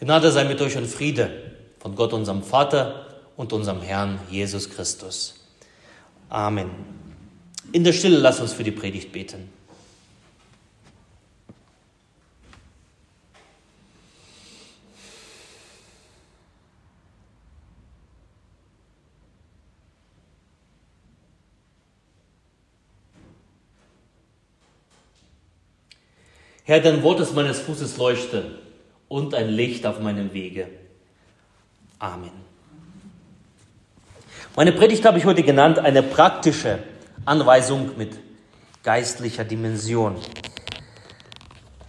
Gnade 0.00 0.32
sei 0.32 0.44
mit 0.44 0.62
euch 0.62 0.78
und 0.78 0.86
Friede 0.86 1.30
von 1.78 1.94
Gott, 1.94 2.14
unserem 2.14 2.42
Vater 2.42 3.06
und 3.36 3.52
unserem 3.52 3.82
Herrn 3.82 4.18
Jesus 4.30 4.70
Christus. 4.70 5.34
Amen. 6.30 6.70
In 7.72 7.84
der 7.84 7.92
Stille 7.92 8.16
lass 8.16 8.40
uns 8.40 8.54
für 8.54 8.64
die 8.64 8.70
Predigt 8.70 9.12
beten. 9.12 9.50
Herr, 26.64 26.80
dein 26.80 27.02
Wort 27.02 27.20
ist 27.20 27.34
meines 27.34 27.58
Fußes 27.58 27.98
Leuchte 27.98 28.69
und 29.10 29.34
ein 29.34 29.48
Licht 29.48 29.84
auf 29.86 29.98
meinem 29.98 30.32
Wege. 30.32 30.68
Amen. 31.98 32.30
Meine 34.54 34.72
Predigt 34.72 35.04
habe 35.04 35.18
ich 35.18 35.24
heute 35.24 35.42
genannt, 35.42 35.80
eine 35.80 36.02
praktische 36.02 36.78
Anweisung 37.24 37.90
mit 37.98 38.12
geistlicher 38.84 39.42
Dimension. 39.44 40.14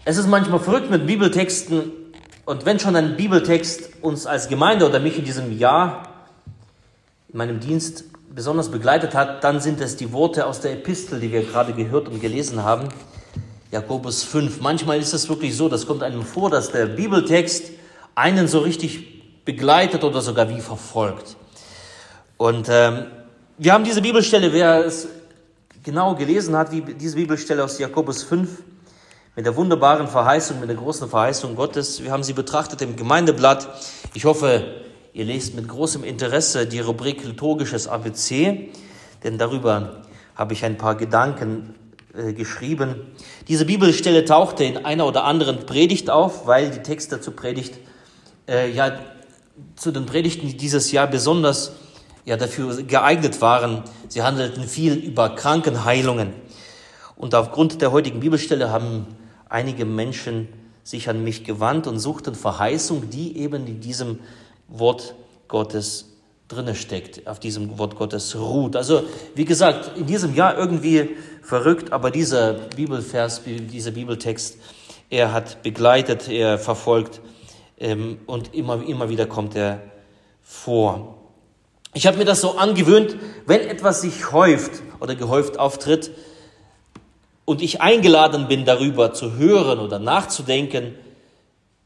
Es 0.03 0.17
ist 0.17 0.27
manchmal 0.27 0.59
verrückt 0.59 0.89
mit 0.89 1.05
Bibeltexten 1.05 1.91
und 2.45 2.65
wenn 2.65 2.79
schon 2.79 2.95
ein 2.95 3.15
Bibeltext 3.15 4.01
uns 4.01 4.25
als 4.25 4.49
Gemeinde 4.49 4.87
oder 4.89 4.99
mich 4.99 5.19
in 5.19 5.23
diesem 5.23 5.55
Jahr 5.57 6.25
in 7.29 7.37
meinem 7.37 7.59
Dienst 7.59 8.05
besonders 8.33 8.71
begleitet 8.71 9.13
hat, 9.13 9.43
dann 9.43 9.59
sind 9.59 9.79
es 9.79 9.95
die 9.95 10.11
Worte 10.11 10.47
aus 10.47 10.59
der 10.59 10.73
Epistel, 10.73 11.19
die 11.19 11.31
wir 11.31 11.43
gerade 11.43 11.73
gehört 11.73 12.07
und 12.07 12.19
gelesen 12.19 12.63
haben. 12.63 12.89
Jakobus 13.71 14.23
5. 14.23 14.59
Manchmal 14.59 14.99
ist 14.99 15.13
es 15.13 15.29
wirklich 15.29 15.55
so, 15.55 15.69
das 15.69 15.87
kommt 15.87 16.03
einem 16.03 16.23
vor, 16.23 16.49
dass 16.49 16.71
der 16.73 16.87
Bibeltext 16.87 17.71
einen 18.15 18.49
so 18.49 18.59
richtig 18.59 19.45
begleitet 19.45 20.03
oder 20.03 20.21
sogar 20.21 20.49
wie 20.49 20.59
verfolgt. 20.59 21.37
Und 22.35 22.67
ähm, 22.69 23.05
wir 23.57 23.71
haben 23.71 23.85
diese 23.85 24.01
Bibelstelle, 24.01 24.51
wer 24.51 24.85
es 24.85 25.07
genau 25.83 26.15
gelesen 26.15 26.57
hat, 26.57 26.73
wie 26.73 26.81
diese 26.81 27.15
Bibelstelle 27.15 27.63
aus 27.63 27.79
Jakobus 27.79 28.23
5, 28.23 28.49
mit 29.37 29.45
der 29.45 29.55
wunderbaren 29.55 30.09
Verheißung, 30.09 30.59
mit 30.59 30.67
der 30.67 30.75
großen 30.75 31.07
Verheißung 31.07 31.55
Gottes. 31.55 32.03
Wir 32.03 32.11
haben 32.11 32.23
sie 32.23 32.33
betrachtet 32.33 32.81
im 32.81 32.97
Gemeindeblatt. 32.97 33.69
Ich 34.13 34.25
hoffe, 34.25 34.81
ihr 35.13 35.23
lest 35.23 35.55
mit 35.55 35.69
großem 35.69 36.03
Interesse 36.03 36.67
die 36.67 36.81
Rubrik 36.81 37.23
Liturgisches 37.23 37.87
ABC, 37.87 38.69
denn 39.23 39.37
darüber 39.37 40.01
habe 40.35 40.51
ich 40.51 40.65
ein 40.65 40.77
paar 40.77 40.95
Gedanken 40.95 41.75
äh, 42.13 42.33
geschrieben. 42.33 43.07
Diese 43.47 43.65
Bibelstelle 43.65 44.25
tauchte 44.25 44.63
in 44.65 44.85
einer 44.85 45.05
oder 45.05 45.23
anderen 45.23 45.65
Predigt 45.65 46.09
auf, 46.09 46.45
weil 46.45 46.69
die 46.69 46.83
Texte 46.83 47.21
zur 47.21 47.35
Predigt, 47.35 47.75
äh, 48.49 48.69
ja, 48.69 48.99
zu 49.75 49.91
den 49.91 50.05
Predigten 50.05 50.57
dieses 50.57 50.91
Jahr 50.91 51.07
besonders 51.07 51.73
ja, 52.25 52.37
dafür 52.37 52.83
geeignet 52.83 53.39
waren. 53.41 53.83
Sie 54.09 54.23
handelten 54.23 54.63
viel 54.65 54.93
über 54.93 55.35
Krankenheilungen. 55.35 56.33
Und 57.15 57.33
aufgrund 57.33 57.81
der 57.81 57.91
heutigen 57.91 58.19
Bibelstelle 58.19 58.71
haben 58.71 59.07
einige 59.47 59.85
Menschen 59.85 60.49
sich 60.83 61.07
an 61.09 61.23
mich 61.23 61.43
gewandt 61.43 61.87
und 61.87 61.99
suchten 61.99 62.35
Verheißung, 62.35 63.09
die 63.09 63.37
eben 63.37 63.67
in 63.67 63.79
diesem 63.79 64.19
Wort 64.67 65.15
Gottes 65.47 66.10
drinne 66.51 66.75
steckt, 66.75 67.27
auf 67.27 67.39
diesem 67.39 67.77
Wort 67.77 67.95
Gottes 67.95 68.35
ruht. 68.35 68.75
Also, 68.75 69.03
wie 69.35 69.45
gesagt, 69.45 69.97
in 69.97 70.05
diesem 70.05 70.35
Jahr 70.35 70.57
irgendwie 70.57 71.15
verrückt, 71.41 71.91
aber 71.91 72.11
dieser 72.11 72.53
Bibelvers, 72.53 73.41
dieser 73.45 73.91
Bibeltext, 73.91 74.57
er 75.09 75.33
hat 75.33 75.63
begleitet, 75.63 76.27
er 76.29 76.57
verfolgt 76.57 77.21
ähm, 77.79 78.19
und 78.25 78.53
immer, 78.53 78.81
immer 78.85 79.09
wieder 79.09 79.25
kommt 79.25 79.55
er 79.55 79.81
vor. 80.41 81.17
Ich 81.93 82.07
habe 82.07 82.17
mir 82.17 82.25
das 82.25 82.41
so 82.41 82.57
angewöhnt, 82.57 83.17
wenn 83.45 83.61
etwas 83.61 84.01
sich 84.01 84.31
häuft 84.31 84.81
oder 84.99 85.15
gehäuft 85.15 85.59
auftritt 85.59 86.11
und 87.43 87.61
ich 87.61 87.81
eingeladen 87.81 88.47
bin, 88.47 88.63
darüber 88.63 89.13
zu 89.13 89.35
hören 89.35 89.79
oder 89.79 89.99
nachzudenken, 89.99 90.95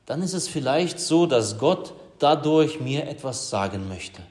dann 0.06 0.22
ist 0.22 0.34
es 0.34 0.48
vielleicht 0.48 1.00
so, 1.00 1.26
dass 1.26 1.58
Gott 1.58 1.94
dadurch 2.20 2.80
mir 2.80 3.08
etwas 3.08 3.50
sagen 3.50 3.88
möchte. 3.88 4.22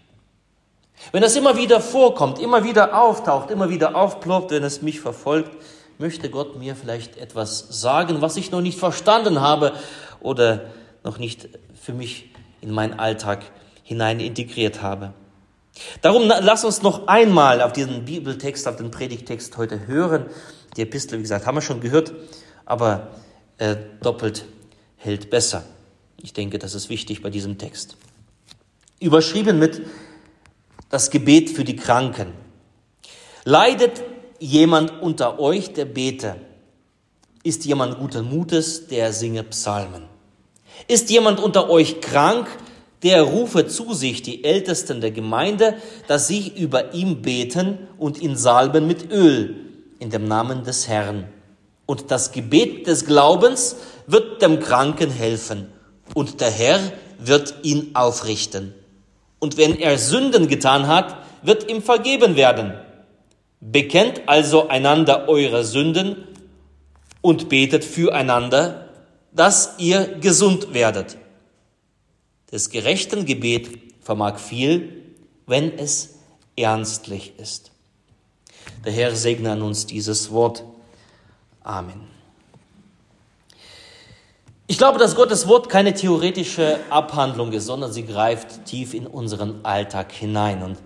Wenn 1.12 1.22
das 1.22 1.36
immer 1.36 1.56
wieder 1.56 1.80
vorkommt, 1.80 2.38
immer 2.38 2.64
wieder 2.64 3.00
auftaucht, 3.00 3.50
immer 3.50 3.68
wieder 3.68 3.96
aufploppt, 3.96 4.50
wenn 4.50 4.64
es 4.64 4.82
mich 4.82 5.00
verfolgt, 5.00 5.50
möchte 5.98 6.30
Gott 6.30 6.58
mir 6.58 6.74
vielleicht 6.74 7.16
etwas 7.16 7.66
sagen, 7.70 8.20
was 8.20 8.36
ich 8.36 8.50
noch 8.50 8.60
nicht 8.60 8.78
verstanden 8.78 9.40
habe 9.40 9.72
oder 10.20 10.66
noch 11.04 11.18
nicht 11.18 11.48
für 11.80 11.92
mich 11.92 12.30
in 12.60 12.70
meinen 12.70 12.98
Alltag 12.98 13.44
hinein 13.82 14.20
integriert 14.20 14.82
habe. 14.82 15.12
Darum 16.02 16.28
lass 16.28 16.64
uns 16.64 16.82
noch 16.82 17.08
einmal 17.08 17.60
auf 17.60 17.72
diesen 17.72 18.04
Bibeltext, 18.04 18.66
auf 18.68 18.76
den 18.76 18.90
Predigtext 18.90 19.56
heute 19.56 19.86
hören. 19.86 20.26
Die 20.76 20.82
Epistel, 20.82 21.18
wie 21.18 21.22
gesagt, 21.22 21.46
haben 21.46 21.56
wir 21.56 21.62
schon 21.62 21.80
gehört, 21.80 22.12
aber 22.64 23.08
äh, 23.58 23.76
doppelt 24.00 24.44
hält 24.96 25.30
besser. 25.30 25.64
Ich 26.16 26.32
denke, 26.32 26.58
das 26.58 26.74
ist 26.74 26.88
wichtig 26.88 27.22
bei 27.22 27.30
diesem 27.30 27.58
Text. 27.58 27.96
Überschrieben 29.00 29.58
mit 29.58 29.82
das 30.94 31.10
Gebet 31.10 31.50
für 31.50 31.64
die 31.64 31.74
Kranken. 31.74 32.28
Leidet 33.42 34.04
jemand 34.38 35.02
unter 35.02 35.40
euch, 35.40 35.72
der 35.72 35.86
bete? 35.86 36.36
Ist 37.42 37.64
jemand 37.64 37.98
guten 37.98 38.24
Mutes, 38.30 38.86
der 38.86 39.12
singe 39.12 39.42
Psalmen? 39.42 40.04
Ist 40.86 41.10
jemand 41.10 41.40
unter 41.40 41.68
euch 41.68 42.00
krank, 42.00 42.46
der 43.02 43.22
rufe 43.22 43.66
zu 43.66 43.92
sich 43.92 44.22
die 44.22 44.44
Ältesten 44.44 45.00
der 45.00 45.10
Gemeinde, 45.10 45.74
dass 46.06 46.28
sie 46.28 46.52
über 46.56 46.94
ihm 46.94 47.22
beten 47.22 47.88
und 47.98 48.22
ihn 48.22 48.36
salben 48.36 48.86
mit 48.86 49.10
Öl 49.10 49.56
in 49.98 50.10
dem 50.10 50.28
Namen 50.28 50.62
des 50.62 50.86
Herrn. 50.86 51.24
Und 51.86 52.12
das 52.12 52.30
Gebet 52.30 52.86
des 52.86 53.04
Glaubens 53.04 53.74
wird 54.06 54.40
dem 54.42 54.60
Kranken 54.60 55.10
helfen 55.10 55.72
und 56.14 56.40
der 56.40 56.52
Herr 56.52 56.78
wird 57.18 57.52
ihn 57.64 57.90
aufrichten 57.94 58.74
und 59.44 59.58
wenn 59.58 59.78
er 59.78 59.98
Sünden 59.98 60.48
getan 60.48 60.86
hat, 60.86 61.18
wird 61.42 61.70
ihm 61.70 61.82
vergeben 61.82 62.34
werden. 62.34 62.72
Bekennt 63.60 64.22
also 64.26 64.68
einander 64.68 65.28
eure 65.28 65.64
Sünden 65.64 66.16
und 67.20 67.50
betet 67.50 67.84
füreinander, 67.84 68.88
dass 69.32 69.74
ihr 69.76 70.16
gesund 70.18 70.72
werdet. 70.72 71.18
Des 72.52 72.70
gerechten 72.70 73.26
Gebet 73.26 73.68
vermag 74.00 74.38
viel, 74.38 75.12
wenn 75.46 75.76
es 75.76 76.14
ernstlich 76.56 77.34
ist. 77.36 77.70
Der 78.86 78.92
Herr 78.92 79.14
segne 79.14 79.52
an 79.52 79.60
uns 79.60 79.84
dieses 79.84 80.30
Wort. 80.30 80.64
Amen. 81.62 82.13
Ich 84.66 84.78
glaube, 84.78 84.98
dass 84.98 85.14
Gottes 85.14 85.46
Wort 85.46 85.68
keine 85.68 85.92
theoretische 85.92 86.78
Abhandlung 86.88 87.52
ist, 87.52 87.66
sondern 87.66 87.92
sie 87.92 88.06
greift 88.06 88.64
tief 88.64 88.94
in 88.94 89.06
unseren 89.06 89.62
Alltag 89.62 90.10
hinein. 90.10 90.62
Und 90.62 90.78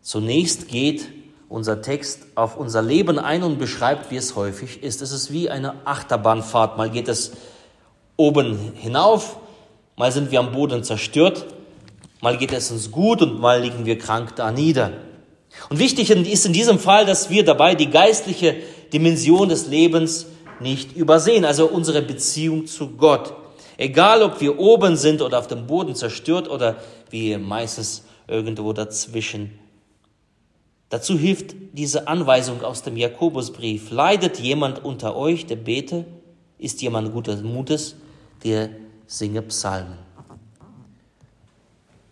zunächst 0.00 0.68
geht 0.68 1.08
unser 1.48 1.82
Text 1.82 2.20
auf 2.36 2.56
unser 2.56 2.82
Leben 2.82 3.18
ein 3.18 3.42
und 3.42 3.58
beschreibt, 3.58 4.12
wie 4.12 4.16
es 4.16 4.36
häufig 4.36 4.84
ist. 4.84 5.02
Es 5.02 5.10
ist 5.10 5.32
wie 5.32 5.50
eine 5.50 5.84
Achterbahnfahrt. 5.86 6.78
Mal 6.78 6.88
geht 6.88 7.08
es 7.08 7.32
oben 8.16 8.74
hinauf, 8.76 9.38
mal 9.96 10.12
sind 10.12 10.30
wir 10.30 10.38
am 10.38 10.52
Boden 10.52 10.84
zerstört, 10.84 11.46
mal 12.20 12.38
geht 12.38 12.52
es 12.52 12.70
uns 12.70 12.92
gut 12.92 13.22
und 13.22 13.40
mal 13.40 13.60
liegen 13.60 13.86
wir 13.86 13.98
krank 13.98 14.36
da 14.36 14.52
nieder. 14.52 14.92
Und 15.68 15.80
wichtig 15.80 16.10
ist 16.10 16.46
in 16.46 16.52
diesem 16.52 16.78
Fall, 16.78 17.06
dass 17.06 17.28
wir 17.28 17.44
dabei 17.44 17.74
die 17.74 17.90
geistliche 17.90 18.54
Dimension 18.92 19.48
des 19.48 19.66
Lebens 19.66 20.26
nicht 20.60 20.96
übersehen, 20.96 21.44
also 21.44 21.66
unsere 21.66 22.02
Beziehung 22.02 22.66
zu 22.66 22.90
Gott. 22.96 23.32
Egal, 23.76 24.22
ob 24.22 24.40
wir 24.40 24.58
oben 24.58 24.96
sind 24.96 25.22
oder 25.22 25.38
auf 25.38 25.46
dem 25.46 25.66
Boden 25.66 25.94
zerstört 25.94 26.50
oder 26.50 26.76
wie 27.08 27.36
meistens 27.36 28.04
irgendwo 28.28 28.72
dazwischen. 28.72 29.58
Dazu 30.90 31.16
hilft 31.16 31.54
diese 31.72 32.08
Anweisung 32.08 32.62
aus 32.62 32.82
dem 32.82 32.96
Jakobusbrief. 32.96 33.90
Leidet 33.90 34.38
jemand 34.38 34.84
unter 34.84 35.16
euch, 35.16 35.46
der 35.46 35.56
bete? 35.56 36.04
Ist 36.58 36.82
jemand 36.82 37.12
gutes 37.12 37.42
Mutes, 37.42 37.96
der 38.44 38.70
singe 39.06 39.40
Psalmen? 39.42 39.98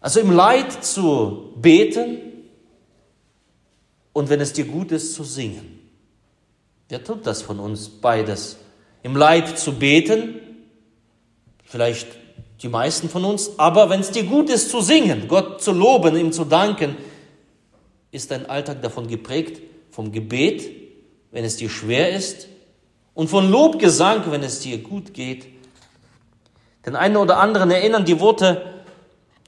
Also 0.01 0.21
im 0.21 0.31
Leid 0.31 0.85
zu 0.85 1.53
beten 1.57 2.19
und 4.13 4.29
wenn 4.31 4.41
es 4.41 4.53
dir 4.53 4.65
gut 4.65 4.93
ist, 4.93 5.13
zu 5.13 5.25
singen. 5.25 5.78
Wer 6.89 7.05
tut 7.05 7.27
das 7.27 7.43
von 7.43 7.61
uns 7.61 7.89
beides? 7.89 8.57
Im 9.03 9.15
Leid 9.15 9.59
zu 9.59 9.73
beten, 9.73 10.41
vielleicht 11.65 12.09
die 12.63 12.69
meisten 12.69 13.09
von 13.09 13.25
uns, 13.25 13.59
aber 13.59 13.91
wenn 13.91 14.01
es 14.01 14.11
dir 14.11 14.25
gut 14.25 14.49
ist 14.49 14.71
zu 14.71 14.81
singen, 14.81 15.29
Gott 15.29 15.63
zu 15.63 15.73
loben, 15.73 16.17
ihm 16.17 16.33
zu 16.33 16.45
danken, 16.45 16.97
ist 18.11 18.31
dein 18.31 18.49
Alltag 18.49 18.81
davon 18.83 19.07
geprägt, 19.07 19.61
vom 19.91 20.13
Gebet, 20.13 20.71
wenn 21.31 21.45
es 21.45 21.57
dir 21.57 21.69
schwer 21.69 22.11
ist, 22.11 22.49
und 23.15 23.29
von 23.29 23.51
Lobgesang, 23.51 24.23
wenn 24.31 24.43
es 24.43 24.61
dir 24.61 24.79
gut 24.79 25.13
geht. 25.13 25.47
Den 26.87 26.97
einen 26.97 27.17
oder 27.17 27.39
anderen 27.39 27.71
erinnern 27.71 28.05
die 28.05 28.19
Worte 28.19 28.63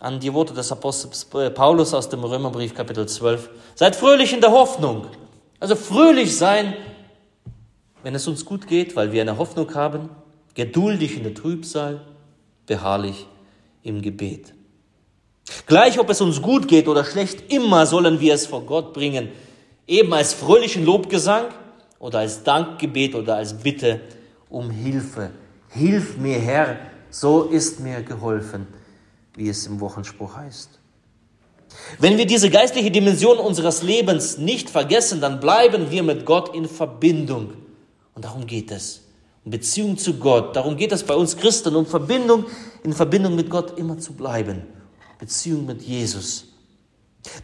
an 0.01 0.19
die 0.19 0.33
Worte 0.33 0.55
des 0.55 0.73
Apostels 0.73 1.25
Paulus 1.25 1.95
aus 1.95 2.09
dem 2.09 2.25
Römerbrief 2.25 2.75
Kapitel 2.75 3.07
12. 3.07 3.51
Seid 3.75 3.97
fröhlich 3.97 4.33
in 4.33 4.41
der 4.41 4.51
Hoffnung. 4.51 5.07
Also 5.61 5.77
fröhlich 5.77 6.37
sein, 6.37 6.75
wenn 8.03 8.15
es 8.15 8.27
uns 8.27 8.45
gut 8.45 8.67
geht, 8.67 8.97
weil 8.97 9.13
wir 9.13 9.23
eine 9.23 9.39
Hoffnung 9.39 9.75
haben, 9.75 10.11
geduldig 10.55 11.17
in 11.17 11.23
der 11.25 11.35
Trübsal, 11.35 12.01
beharrlich 12.67 13.27
im 13.83 14.03
Gebet. 14.03 14.55
Gleich 15.67 15.99
ob 15.99 16.11
es 16.11 16.21
uns 16.21 16.43
gut 16.43 16.69
geht 16.69 16.89
oder 16.89 17.05
schlecht, 17.05 17.53
immer 17.53 17.87
sollen 17.87 18.21
wir 18.21 18.35
es 18.35 18.47
vor 18.47 18.63
Gott 18.63 18.93
bringen, 18.93 19.29
eben 19.87 20.13
als 20.13 20.33
fröhlichen 20.33 20.85
Lobgesang 20.85 21.47
oder 21.99 22.21
als 22.21 22.43
Dankgebet 22.45 23.15
oder 23.15 23.37
als 23.37 23.55
Bitte 23.55 24.01
um 24.49 24.71
Hilfe. 24.71 25.31
Hilf 25.69 26.17
mir, 26.17 26.39
Herr, 26.39 26.79
so 27.11 27.45
ist 27.45 27.81
mir 27.81 28.03
geholfen, 28.03 28.67
wie 29.35 29.49
es 29.49 29.67
im 29.67 29.81
Wochenspruch 29.81 30.37
heißt. 30.37 30.81
Wenn 31.99 32.19
wir 32.19 32.27
diese 32.27 32.51
geistliche 32.51 32.91
Dimension 32.91 33.39
unseres 33.39 33.83
Lebens 33.83 34.39
nicht 34.39 34.71
vergessen, 34.71 35.21
dann 35.21 35.41
bleiben 35.41 35.91
wir 35.91 36.03
mit 36.03 36.25
Gott 36.27 36.55
in 36.55 36.67
Verbindung. 36.67 37.53
Und 38.15 38.25
darum 38.25 38.47
geht 38.47 38.71
es. 38.71 39.03
Um 39.45 39.51
Beziehung 39.51 39.97
zu 39.97 40.15
Gott. 40.15 40.55
Darum 40.57 40.77
geht 40.77 40.93
es 40.93 41.03
bei 41.03 41.15
uns 41.15 41.37
Christen, 41.37 41.75
um 41.75 41.87
Verbindung, 41.87 42.47
in 42.83 42.93
Verbindung 42.93 43.37
mit 43.37 43.49
Gott 43.49 43.79
immer 43.79 43.99
zu 43.99 44.13
bleiben. 44.13 44.63
Beziehung 45.19 45.67
mit 45.67 45.83
Jesus. 45.83 46.47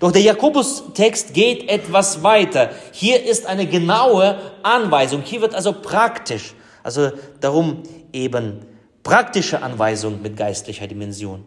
Doch 0.01 0.13
der 0.13 0.23
Jakobus-Text 0.23 1.35
geht 1.35 1.69
etwas 1.69 2.23
weiter. 2.23 2.71
Hier 2.93 3.23
ist 3.25 3.47
eine 3.47 3.67
genaue 3.67 4.39
Anweisung. 4.63 5.23
Hier 5.23 5.43
wird 5.43 5.55
also 5.55 5.73
praktisch, 5.73 6.55
also 6.83 7.11
darum 7.41 7.83
eben 8.13 8.65
praktische 9.03 9.63
Anweisung 9.63 10.23
mit 10.23 10.37
geistlicher 10.37 10.87
Dimension. 10.87 11.45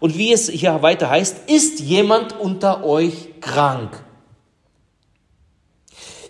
Und 0.00 0.18
wie 0.18 0.32
es 0.32 0.48
hier 0.48 0.82
weiter 0.82 1.08
heißt, 1.08 1.48
ist 1.48 1.80
jemand 1.80 2.38
unter 2.38 2.84
euch 2.84 3.40
krank? 3.40 4.04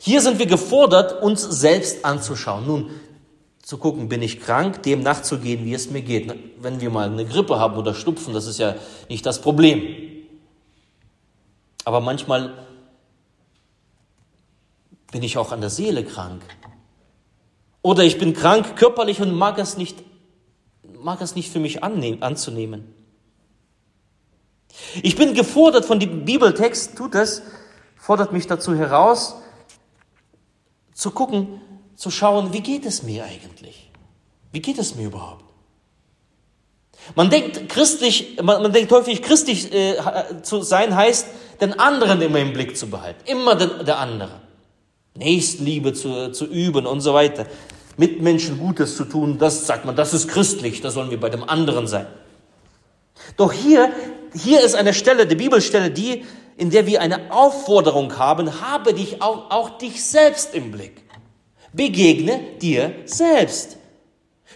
Hier 0.03 0.23
sind 0.23 0.39
wir 0.39 0.47
gefordert, 0.47 1.23
uns 1.23 1.43
selbst 1.43 2.07
anzuschauen. 2.07 2.67
Nun, 2.67 2.91
zu 3.63 3.77
gucken, 3.77 4.09
bin 4.09 4.23
ich 4.23 4.41
krank, 4.41 4.83
dem 4.83 5.03
nachzugehen, 5.03 5.67
wie 5.67 5.75
es 5.75 5.91
mir 5.91 6.01
geht. 6.01 6.33
Wenn 6.59 6.81
wir 6.81 6.89
mal 6.89 7.07
eine 7.11 7.27
Grippe 7.27 7.59
haben 7.59 7.77
oder 7.77 7.93
Stupfen, 7.93 8.33
das 8.33 8.47
ist 8.47 8.59
ja 8.59 8.77
nicht 9.11 9.27
das 9.27 9.43
Problem. 9.43 9.83
Aber 11.85 12.01
manchmal 12.01 12.67
bin 15.13 15.23
ich 15.23 15.37
auch 15.37 15.53
an 15.53 15.61
der 15.61 15.69
Seele 15.69 16.03
krank. 16.03 16.43
Oder 17.83 18.03
ich 18.03 18.19
bin 18.19 18.33
krank 18.33 18.77
körperlich 18.77 19.21
und 19.21 19.35
mag 19.35 19.59
es 19.59 19.77
nicht, 19.77 20.03
mag 20.99 21.21
es 21.21 21.35
nicht 21.35 21.53
für 21.53 21.61
mich 21.61 21.85
anzunehmen. 21.85 22.95
Ich 25.03 25.15
bin 25.15 25.35
gefordert 25.35 25.85
von 25.85 26.01
dem 26.01 26.25
Bibeltext, 26.25 26.97
tut 26.97 27.15
es, 27.15 27.43
fordert 27.97 28.33
mich 28.33 28.47
dazu 28.47 28.75
heraus, 28.75 29.35
zu 31.01 31.11
gucken, 31.13 31.63
zu 31.97 32.11
schauen, 32.11 32.53
wie 32.53 32.61
geht 32.61 32.85
es 32.85 33.03
mir 33.03 33.25
eigentlich? 33.25 33.91
Wie 34.53 34.61
geht 34.61 34.79
es 34.79 34.97
mir 34.97 35.07
überhaupt? 35.07 35.45
Man 37.15 37.31
denkt 37.31 37.71
christlich, 37.71 38.37
man, 38.43 38.63
man 38.63 38.73
denkt 38.73 38.93
häufig 38.93 39.23
christlich 39.23 39.73
äh, 39.73 39.97
zu 40.43 40.61
sein 40.61 40.95
heißt, 40.95 41.27
den 41.63 41.79
anderen 41.79 42.21
immer 42.21 42.39
im 42.39 42.53
Blick 42.53 42.77
zu 42.77 42.89
behalten, 42.89 43.21
immer 43.25 43.55
den, 43.55 43.87
der 43.87 43.99
andere. 43.99 44.43
Nächstenliebe 45.15 45.95
zu, 45.95 46.33
zu 46.33 46.45
üben 46.45 46.85
und 46.85 47.01
so 47.01 47.15
weiter. 47.15 47.47
Mitmenschen 47.97 48.59
Gutes 48.59 48.97
zu 48.97 49.07
tun, 49.07 49.39
das 49.39 49.67
sagt 49.67 49.87
man, 49.87 49.97
das 49.97 50.13
ist 50.13 50.29
christlich, 50.29 50.83
da 50.83 50.91
sollen 50.91 51.11
wir 51.11 51.19
bei 51.19 51.31
dem 51.31 51.45
anderen 51.45 51.87
sein. 51.87 52.09
Doch 53.39 53.53
hier, 53.55 53.91
hier 54.35 54.61
ist 54.61 54.75
eine 54.75 54.93
Stelle, 54.93 55.27
die 55.27 55.35
Bibelstelle, 55.35 55.91
die, 55.91 56.27
in 56.61 56.71
der 56.71 56.87
wir 56.87 57.01
eine 57.01 57.33
Aufforderung 57.33 58.19
haben, 58.19 58.61
habe 58.61 58.93
dich 58.93 59.23
auch, 59.23 59.51
auch 59.51 59.79
dich 59.79 60.05
selbst 60.05 60.55
im 60.55 60.71
Blick. 60.71 61.03
Begegne 61.73 62.39
dir 62.61 62.93
selbst. 63.07 63.79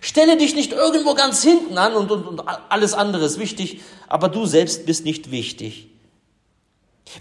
Stelle 0.02 0.36
dich 0.36 0.54
nicht 0.54 0.72
irgendwo 0.72 1.14
ganz 1.14 1.42
hinten 1.42 1.78
an 1.78 1.94
und, 1.94 2.10
und, 2.10 2.26
und 2.26 2.42
alles 2.68 2.92
andere 2.92 3.24
ist 3.24 3.38
wichtig, 3.38 3.80
aber 4.06 4.28
du 4.28 4.44
selbst 4.44 4.84
bist 4.84 5.06
nicht 5.06 5.30
wichtig. 5.30 5.88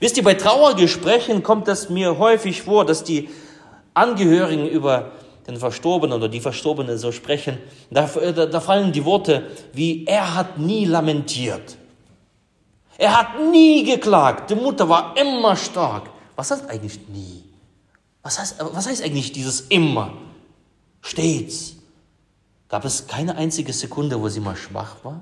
Wisst 0.01 0.17
ihr, 0.17 0.23
bei 0.23 0.33
Trauergesprächen 0.33 1.43
kommt 1.43 1.69
es 1.69 1.89
mir 1.89 2.17
häufig 2.17 2.63
vor, 2.63 2.83
dass 2.83 3.05
die 3.05 3.29
Angehörigen 3.93 4.67
über 4.67 5.11
den 5.47 5.57
Verstorbenen 5.57 6.17
oder 6.17 6.27
die 6.27 6.41
Verstorbenen 6.41 6.97
so 6.97 7.13
sprechen, 7.13 7.57
da, 7.89 8.07
da, 8.07 8.47
da 8.47 8.59
fallen 8.59 8.91
die 8.91 9.05
Worte 9.05 9.47
wie, 9.71 10.05
er 10.05 10.35
hat 10.35 10.57
nie 10.57 10.83
lamentiert. 10.83 11.77
Er 12.97 13.17
hat 13.17 13.39
nie 13.51 13.83
geklagt. 13.83 14.49
Die 14.49 14.55
Mutter 14.55 14.87
war 14.87 15.17
immer 15.17 15.55
stark. 15.55 16.09
Was 16.35 16.51
heißt 16.51 16.69
eigentlich 16.69 17.07
nie? 17.07 17.43
Was 18.21 18.39
heißt, 18.39 18.55
was 18.59 18.87
heißt 18.87 19.03
eigentlich 19.03 19.31
dieses 19.31 19.61
immer? 19.61 20.13
Stets. 21.01 21.75
Gab 22.69 22.85
es 22.85 23.05
keine 23.07 23.35
einzige 23.35 23.73
Sekunde, 23.73 24.19
wo 24.19 24.29
sie 24.29 24.39
mal 24.39 24.55
schwach 24.55 24.95
war, 25.03 25.21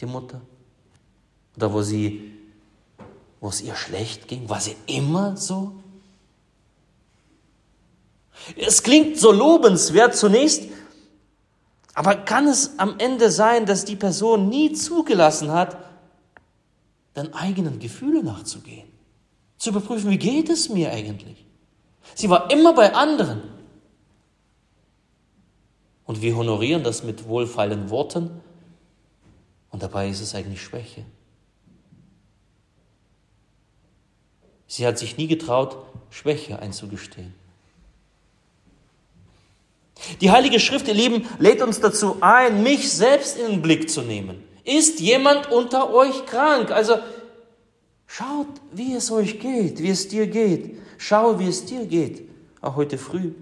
die 0.00 0.06
Mutter? 0.06 0.40
Oder 1.56 1.72
wo 1.72 1.82
sie, 1.82 2.32
wo 3.40 3.48
es 3.48 3.60
ihr 3.60 3.74
schlecht 3.74 4.28
ging? 4.28 4.48
War 4.48 4.60
sie 4.60 4.76
immer 4.86 5.36
so? 5.36 5.72
Es 8.56 8.82
klingt 8.82 9.18
so 9.18 9.32
lobenswert 9.32 10.14
zunächst, 10.14 10.64
aber 11.94 12.14
kann 12.14 12.46
es 12.46 12.78
am 12.78 12.98
Ende 12.98 13.30
sein, 13.30 13.66
dass 13.66 13.84
die 13.84 13.96
Person 13.96 14.48
nie 14.48 14.72
zugelassen 14.72 15.50
hat, 15.50 15.76
den 17.16 17.34
eigenen 17.34 17.78
Gefühlen 17.78 18.24
nachzugehen? 18.24 18.88
Zu 19.58 19.70
überprüfen, 19.70 20.10
wie 20.10 20.18
geht 20.18 20.50
es 20.50 20.68
mir 20.68 20.92
eigentlich? 20.92 21.46
Sie 22.14 22.28
war 22.28 22.50
immer 22.50 22.74
bei 22.74 22.94
anderen. 22.94 23.42
Und 26.04 26.22
wir 26.22 26.36
honorieren 26.36 26.84
das 26.84 27.02
mit 27.02 27.26
wohlfeilen 27.26 27.90
Worten 27.90 28.30
und 29.70 29.82
dabei 29.82 30.08
ist 30.08 30.20
es 30.20 30.34
eigentlich 30.34 30.62
Schwäche. 30.62 31.04
Sie 34.68 34.86
hat 34.86 34.98
sich 34.98 35.16
nie 35.16 35.26
getraut, 35.26 35.76
Schwäche 36.10 36.58
einzugestehen. 36.60 37.34
Die 40.20 40.30
Heilige 40.30 40.60
Schrift, 40.60 40.86
ihr 40.88 40.94
Lieben, 40.94 41.26
lädt 41.38 41.62
uns 41.62 41.80
dazu 41.80 42.18
ein, 42.20 42.62
mich 42.62 42.92
selbst 42.92 43.38
in 43.38 43.50
den 43.50 43.62
Blick 43.62 43.90
zu 43.90 44.02
nehmen. 44.02 44.42
Ist 44.66 45.00
jemand 45.00 45.50
unter 45.50 45.94
euch 45.94 46.26
krank? 46.26 46.70
Also 46.70 46.98
schaut, 48.06 48.48
wie 48.72 48.94
es 48.94 49.10
euch 49.10 49.40
geht, 49.40 49.82
wie 49.82 49.88
es 49.88 50.08
dir 50.08 50.26
geht. 50.26 50.78
Schau, 50.98 51.38
wie 51.38 51.48
es 51.48 51.64
dir 51.64 51.86
geht, 51.86 52.28
auch 52.60 52.76
heute 52.76 52.98
früh. 52.98 53.32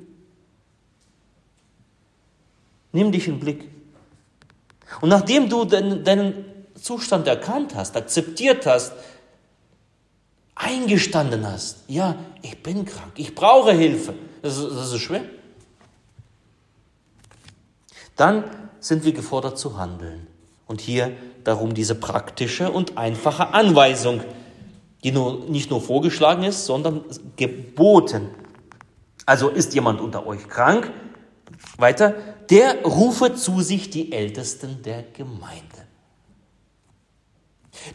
Nimm 2.92 3.10
dich 3.10 3.26
in 3.26 3.34
den 3.34 3.40
Blick. 3.40 3.68
Und 5.00 5.08
nachdem 5.08 5.48
du 5.48 5.64
deinen, 5.64 6.04
deinen 6.04 6.44
Zustand 6.80 7.26
erkannt 7.26 7.74
hast, 7.74 7.96
akzeptiert 7.96 8.66
hast, 8.66 8.92
eingestanden 10.54 11.44
hast, 11.44 11.78
ja, 11.88 12.16
ich 12.42 12.62
bin 12.62 12.84
krank, 12.84 13.12
ich 13.16 13.34
brauche 13.34 13.72
Hilfe, 13.72 14.14
das 14.42 14.56
ist, 14.56 14.70
das 14.70 14.92
ist 14.92 15.00
schwer 15.00 15.24
dann 18.16 18.44
sind 18.80 19.04
wir 19.04 19.12
gefordert 19.12 19.58
zu 19.58 19.76
handeln. 19.76 20.26
Und 20.66 20.80
hier 20.80 21.12
darum 21.44 21.74
diese 21.74 21.94
praktische 21.94 22.70
und 22.70 22.96
einfache 22.96 23.48
Anweisung, 23.52 24.22
die 25.02 25.12
nur, 25.12 25.44
nicht 25.48 25.70
nur 25.70 25.82
vorgeschlagen 25.82 26.44
ist, 26.44 26.64
sondern 26.64 27.04
geboten. 27.36 28.30
Also 29.26 29.48
ist 29.48 29.74
jemand 29.74 30.00
unter 30.00 30.26
euch 30.26 30.48
krank, 30.48 30.90
weiter, 31.76 32.14
der 32.50 32.82
rufe 32.84 33.34
zu 33.34 33.60
sich 33.60 33.90
die 33.90 34.12
Ältesten 34.12 34.82
der 34.82 35.02
Gemeinde. 35.02 35.84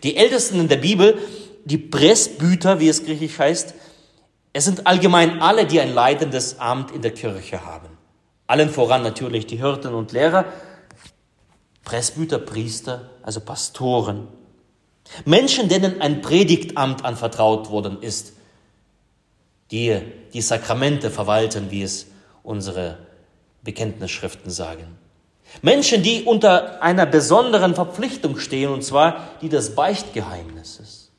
Die 0.03 0.15
Ältesten 0.15 0.59
in 0.59 0.67
der 0.67 0.77
Bibel, 0.77 1.17
die 1.65 1.77
Presbyter, 1.77 2.79
wie 2.79 2.89
es 2.89 3.03
griechisch 3.03 3.39
heißt, 3.39 3.73
es 4.53 4.65
sind 4.65 4.87
allgemein 4.87 5.41
alle, 5.41 5.65
die 5.65 5.79
ein 5.79 5.93
leidendes 5.93 6.59
Amt 6.59 6.91
in 6.91 7.01
der 7.01 7.11
Kirche 7.11 7.65
haben. 7.65 7.89
Allen 8.47 8.69
voran 8.69 9.03
natürlich 9.03 9.45
die 9.45 9.57
Hirten 9.57 9.93
und 9.93 10.11
Lehrer, 10.11 10.45
Presbyter, 11.89 12.37
Priester, 12.37 13.09
also 13.23 13.39
Pastoren. 13.39 14.27
Menschen, 15.25 15.69
denen 15.69 16.01
ein 16.01 16.21
Predigtamt 16.21 17.03
anvertraut 17.03 17.71
worden 17.71 18.03
ist, 18.03 18.33
die 19.71 19.99
die 20.31 20.41
Sakramente 20.41 21.09
verwalten, 21.09 21.71
wie 21.71 21.81
es 21.81 22.05
unsere 22.43 22.99
Bekenntnisschriften 23.63 24.51
sagen. 24.51 24.85
Menschen, 25.63 26.03
die 26.03 26.25
unter 26.25 26.83
einer 26.83 27.07
besonderen 27.07 27.73
Verpflichtung 27.73 28.37
stehen, 28.37 28.69
und 28.69 28.83
zwar 28.83 29.27
die 29.41 29.49
des 29.49 29.73
Beichtgeheimnisses. 29.73 31.09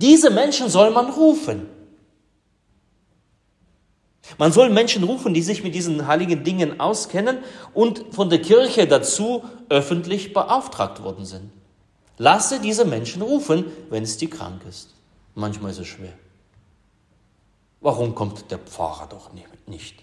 Diese 0.00 0.30
Menschen 0.30 0.68
soll 0.68 0.92
man 0.92 1.10
rufen. 1.10 1.66
Man 4.38 4.52
soll 4.52 4.70
Menschen 4.70 5.04
rufen, 5.04 5.34
die 5.34 5.42
sich 5.42 5.62
mit 5.62 5.74
diesen 5.74 6.06
heiligen 6.06 6.44
Dingen 6.44 6.80
auskennen 6.80 7.38
und 7.72 8.04
von 8.10 8.30
der 8.30 8.42
Kirche 8.42 8.86
dazu 8.86 9.44
öffentlich 9.68 10.32
beauftragt 10.32 11.02
worden 11.02 11.24
sind. 11.24 11.50
Lasse 12.18 12.60
diese 12.60 12.84
Menschen 12.84 13.22
rufen, 13.22 13.66
wenn 13.90 14.02
es 14.02 14.16
dir 14.16 14.30
krank 14.30 14.62
ist. 14.68 14.94
Manchmal 15.34 15.72
ist 15.72 15.80
es 15.80 15.88
schwer. 15.88 16.12
Warum 17.80 18.14
kommt 18.14 18.50
der 18.50 18.58
Pfarrer 18.58 19.08
doch 19.08 19.30
nicht? 19.66 19.96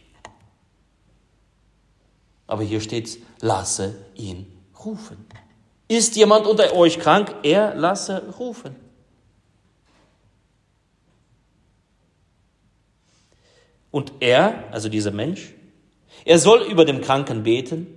Aber 2.47 2.63
hier 2.63 2.81
steht, 2.81 3.17
lasse 3.39 3.95
ihn 4.15 4.45
rufen. 4.83 5.25
Ist 5.87 6.15
jemand 6.15 6.47
unter 6.47 6.73
euch 6.73 6.99
krank? 6.99 7.33
Er 7.43 7.75
lasse 7.75 8.23
rufen. 8.37 8.75
Und 13.91 14.13
er, 14.21 14.65
also 14.71 14.89
dieser 14.89 15.11
Mensch, 15.11 15.53
er 16.25 16.39
soll 16.39 16.61
über 16.63 16.85
dem 16.85 17.01
Kranken 17.01 17.43
beten, 17.43 17.87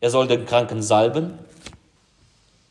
er 0.00 0.10
soll 0.10 0.26
den 0.26 0.46
Kranken 0.46 0.82
salben 0.82 1.38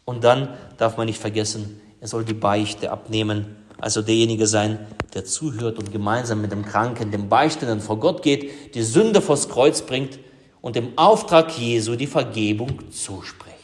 und 0.05 0.23
dann 0.23 0.49
darf 0.77 0.97
man 0.97 1.05
nicht 1.05 1.19
vergessen, 1.19 1.79
er 2.01 2.07
soll 2.07 2.25
die 2.25 2.33
Beichte 2.33 2.91
abnehmen, 2.91 3.55
also 3.77 4.01
derjenige 4.01 4.47
sein, 4.47 4.85
der 5.13 5.25
zuhört 5.25 5.77
und 5.77 5.91
gemeinsam 5.91 6.41
mit 6.41 6.51
dem 6.51 6.65
Kranken, 6.65 7.11
dem 7.11 7.29
Beichtenden 7.29 7.79
vor 7.79 7.99
Gott 7.99 8.21
geht, 8.21 8.75
die 8.75 8.83
Sünde 8.83 9.21
vors 9.21 9.49
Kreuz 9.49 9.81
bringt 9.81 10.19
und 10.61 10.75
dem 10.75 10.97
Auftrag 10.97 11.57
Jesu 11.57 11.95
die 11.95 12.07
Vergebung 12.07 12.91
zuspricht. 12.91 13.55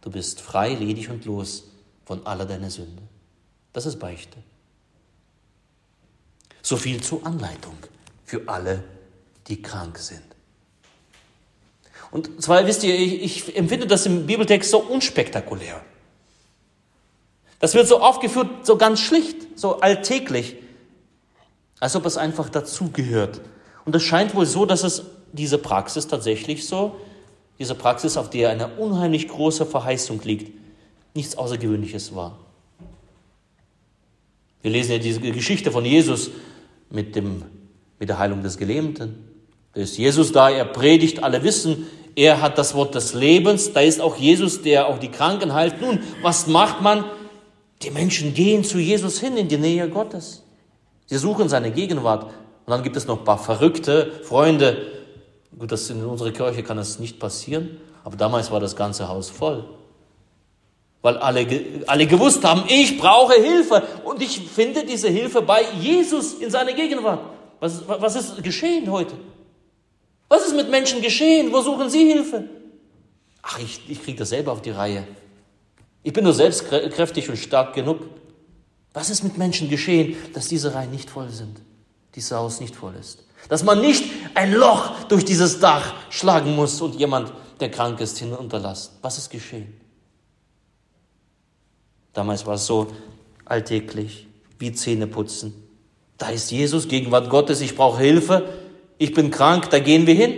Du 0.00 0.10
bist 0.10 0.40
frei, 0.40 0.74
ledig 0.74 1.10
und 1.10 1.24
los 1.24 1.64
von 2.04 2.24
aller 2.26 2.44
deiner 2.44 2.70
Sünde. 2.70 3.02
Das 3.72 3.86
ist 3.86 3.98
Beichte. 3.98 4.38
So 6.66 6.76
viel 6.76 7.00
zur 7.00 7.24
Anleitung 7.24 7.76
für 8.24 8.42
alle, 8.48 8.82
die 9.46 9.62
krank 9.62 9.98
sind. 9.98 10.24
Und 12.10 12.42
zwar 12.42 12.66
wisst 12.66 12.82
ihr, 12.82 12.92
ich, 12.92 13.22
ich 13.22 13.56
empfinde 13.56 13.86
das 13.86 14.04
im 14.04 14.26
Bibeltext 14.26 14.72
so 14.72 14.78
unspektakulär. 14.78 15.80
Das 17.60 17.74
wird 17.74 17.86
so 17.86 18.00
aufgeführt, 18.00 18.66
so 18.66 18.76
ganz 18.76 18.98
schlicht, 18.98 19.36
so 19.56 19.78
alltäglich, 19.78 20.56
als 21.78 21.94
ob 21.94 22.04
es 22.04 22.16
einfach 22.16 22.48
dazugehört. 22.48 23.42
Und 23.84 23.94
es 23.94 24.02
scheint 24.02 24.34
wohl 24.34 24.44
so, 24.44 24.66
dass 24.66 24.82
es 24.82 25.04
diese 25.32 25.58
Praxis 25.58 26.08
tatsächlich 26.08 26.66
so, 26.66 26.96
diese 27.60 27.76
Praxis, 27.76 28.16
auf 28.16 28.28
der 28.28 28.50
eine 28.50 28.74
unheimlich 28.74 29.28
große 29.28 29.66
Verheißung 29.66 30.20
liegt, 30.24 30.52
nichts 31.14 31.38
Außergewöhnliches 31.38 32.12
war. 32.12 32.36
Wir 34.62 34.72
lesen 34.72 34.90
ja 34.90 34.98
diese 34.98 35.20
Geschichte 35.20 35.70
von 35.70 35.84
Jesus, 35.84 36.32
mit, 36.90 37.16
dem, 37.16 37.42
mit 37.98 38.08
der 38.08 38.18
Heilung 38.18 38.42
des 38.42 38.58
Gelähmten. 38.58 39.16
Da 39.74 39.80
ist 39.80 39.98
Jesus 39.98 40.32
da, 40.32 40.50
er 40.50 40.64
predigt, 40.64 41.22
alle 41.22 41.42
wissen, 41.42 41.86
er 42.14 42.40
hat 42.40 42.56
das 42.56 42.74
Wort 42.74 42.94
des 42.94 43.12
Lebens. 43.12 43.74
Da 43.74 43.80
ist 43.80 44.00
auch 44.00 44.16
Jesus, 44.16 44.62
der 44.62 44.88
auch 44.88 44.98
die 44.98 45.10
Kranken 45.10 45.52
heilt. 45.52 45.80
Nun, 45.82 46.00
was 46.22 46.46
macht 46.46 46.80
man? 46.80 47.04
Die 47.82 47.90
Menschen 47.90 48.32
gehen 48.32 48.64
zu 48.64 48.78
Jesus 48.78 49.20
hin 49.20 49.36
in 49.36 49.48
die 49.48 49.58
Nähe 49.58 49.88
Gottes. 49.90 50.42
Sie 51.04 51.18
suchen 51.18 51.50
seine 51.50 51.70
Gegenwart. 51.70 52.24
Und 52.24 52.70
dann 52.70 52.82
gibt 52.82 52.96
es 52.96 53.06
noch 53.06 53.18
ein 53.18 53.24
paar 53.24 53.38
verrückte 53.38 54.10
Freunde. 54.22 54.78
Gut, 55.58 55.70
das 55.70 55.90
in 55.90 56.04
unserer 56.04 56.30
Kirche 56.30 56.62
kann 56.62 56.78
das 56.78 56.98
nicht 56.98 57.18
passieren, 57.18 57.76
aber 58.02 58.16
damals 58.16 58.50
war 58.50 58.60
das 58.60 58.76
ganze 58.76 59.08
Haus 59.08 59.28
voll 59.28 59.64
weil 61.02 61.16
alle, 61.18 61.46
alle 61.86 62.06
gewusst 62.06 62.44
haben, 62.44 62.64
ich 62.68 62.98
brauche 62.98 63.34
Hilfe 63.34 63.82
und 64.04 64.20
ich 64.22 64.40
finde 64.40 64.84
diese 64.84 65.08
Hilfe 65.08 65.42
bei 65.42 65.62
Jesus 65.80 66.34
in 66.34 66.50
seiner 66.50 66.72
Gegenwart. 66.72 67.20
Was, 67.60 67.86
was 67.86 68.16
ist 68.16 68.42
geschehen 68.42 68.90
heute? 68.90 69.14
Was 70.28 70.46
ist 70.46 70.56
mit 70.56 70.70
Menschen 70.70 71.00
geschehen? 71.00 71.52
Wo 71.52 71.60
suchen 71.60 71.88
sie 71.88 72.04
Hilfe? 72.10 72.44
Ach, 73.42 73.58
ich, 73.60 73.80
ich 73.88 74.02
kriege 74.02 74.18
das 74.18 74.30
selber 74.30 74.52
auf 74.52 74.62
die 74.62 74.70
Reihe. 74.70 75.06
Ich 76.02 76.12
bin 76.12 76.24
nur 76.24 76.32
selbst 76.32 76.68
kräftig 76.68 77.28
und 77.28 77.36
stark 77.36 77.74
genug. 77.74 78.00
Was 78.92 79.10
ist 79.10 79.22
mit 79.22 79.38
Menschen 79.38 79.68
geschehen, 79.68 80.16
dass 80.32 80.48
diese 80.48 80.74
Reihen 80.74 80.90
nicht 80.90 81.10
voll 81.10 81.28
sind, 81.28 81.60
dieses 82.14 82.32
Haus 82.32 82.60
nicht 82.60 82.74
voll 82.74 82.94
ist? 82.98 83.24
Dass 83.48 83.62
man 83.62 83.80
nicht 83.80 84.04
ein 84.34 84.52
Loch 84.52 85.04
durch 85.08 85.24
dieses 85.24 85.60
Dach 85.60 85.94
schlagen 86.10 86.56
muss 86.56 86.80
und 86.80 86.96
jemand, 86.96 87.32
der 87.60 87.70
krank 87.70 88.00
ist, 88.00 88.18
hinunterlässt. 88.18 88.92
Was 89.02 89.18
ist 89.18 89.30
geschehen? 89.30 89.80
Damals 92.16 92.46
war 92.46 92.54
es 92.54 92.64
so 92.64 92.90
alltäglich 93.44 94.26
wie 94.58 94.72
Zähne 94.72 95.06
putzen. 95.06 95.52
Da 96.16 96.30
ist 96.30 96.50
Jesus, 96.50 96.88
Gegenwart 96.88 97.28
Gottes, 97.28 97.60
ich 97.60 97.76
brauche 97.76 98.00
Hilfe, 98.00 98.48
ich 98.96 99.12
bin 99.12 99.30
krank, 99.30 99.68
da 99.68 99.80
gehen 99.80 100.06
wir 100.06 100.14
hin. 100.14 100.34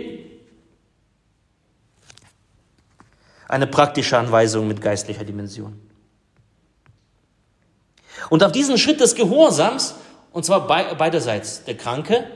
Eine 3.47 3.65
praktische 3.65 4.17
Anweisung 4.17 4.67
mit 4.67 4.81
geistlicher 4.81 5.23
Dimension. 5.23 5.79
Und 8.29 8.43
auf 8.43 8.51
diesen 8.51 8.77
Schritt 8.77 8.99
des 8.99 9.15
Gehorsams, 9.15 9.95
und 10.33 10.43
zwar 10.43 10.67
beiderseits, 10.67 11.63
der 11.63 11.77
Kranke, 11.77 12.29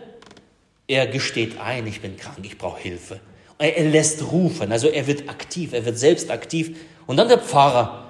er 0.88 1.06
gesteht 1.08 1.60
ein, 1.60 1.86
ich 1.86 2.00
bin 2.00 2.16
krank, 2.16 2.40
ich 2.44 2.58
brauche 2.58 2.80
Hilfe. 2.80 3.20
Er 3.58 3.84
lässt 3.84 4.32
rufen, 4.32 4.72
also 4.72 4.88
er 4.88 5.06
wird 5.06 5.28
aktiv, 5.28 5.74
er 5.74 5.84
wird 5.84 6.00
selbst 6.00 6.32
aktiv. 6.32 6.78
Und 7.08 7.18
dann 7.18 7.28
der 7.28 7.40
Pfarrer, 7.40 8.03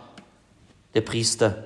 der 0.93 1.01
Priester, 1.01 1.63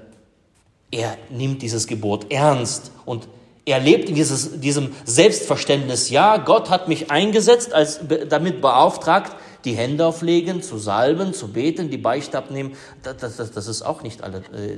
er 0.91 1.17
nimmt 1.29 1.61
dieses 1.61 1.87
Gebot 1.87 2.31
ernst 2.31 2.91
und 3.05 3.27
er 3.65 3.79
lebt 3.81 4.07
in 4.07 4.15
dieses, 4.15 4.61
diesem 4.61 4.95
Selbstverständnis. 5.03 6.09
Ja, 6.09 6.37
Gott 6.37 6.69
hat 6.69 6.87
mich 6.87 7.11
eingesetzt, 7.11 7.73
als 7.73 7.99
damit 8.29 8.61
beauftragt, 8.61 9.35
die 9.65 9.73
Hände 9.73 10.05
auflegen, 10.05 10.61
zu 10.61 10.77
salben, 10.77 11.33
zu 11.33 11.49
beten, 11.49 11.89
die 11.89 11.97
Beichte 11.97 12.37
abnehmen. 12.37 12.77
Das, 13.03 13.17
das, 13.17 13.51
das 13.51 13.67
ist 13.67 13.81
auch 13.81 14.03
nicht, 14.03 14.23
alle, 14.23 14.37
äh, 14.53 14.77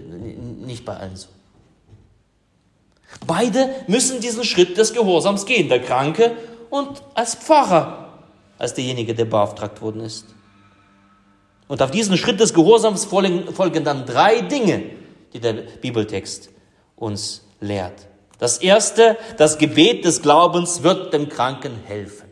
nicht 0.65 0.85
bei 0.85 0.97
allen 0.97 1.15
so. 1.15 1.27
Beide 3.27 3.69
müssen 3.85 4.21
diesen 4.21 4.43
Schritt 4.43 4.77
des 4.77 4.93
Gehorsams 4.93 5.45
gehen, 5.45 5.69
der 5.69 5.81
Kranke 5.81 6.31
und 6.71 7.03
als 7.13 7.35
Pfarrer, 7.35 8.13
als 8.57 8.73
derjenige, 8.73 9.13
der 9.13 9.25
beauftragt 9.25 9.81
worden 9.83 10.01
ist. 10.01 10.25
Und 11.69 11.83
auf 11.83 11.91
diesen 11.91 12.17
Schritt 12.17 12.39
des 12.39 12.55
Gehorsams 12.55 13.05
folgen 13.05 13.83
dann 13.83 14.07
drei 14.07 14.41
Dinge, 14.41 14.89
die 15.33 15.39
der 15.39 15.53
Bibeltext 15.53 16.49
uns 16.95 17.43
lehrt. 17.61 18.07
Das 18.39 18.57
erste, 18.57 19.17
das 19.37 19.59
Gebet 19.59 20.03
des 20.03 20.23
Glaubens 20.23 20.81
wird 20.81 21.13
dem 21.13 21.29
Kranken 21.29 21.75
helfen. 21.85 22.27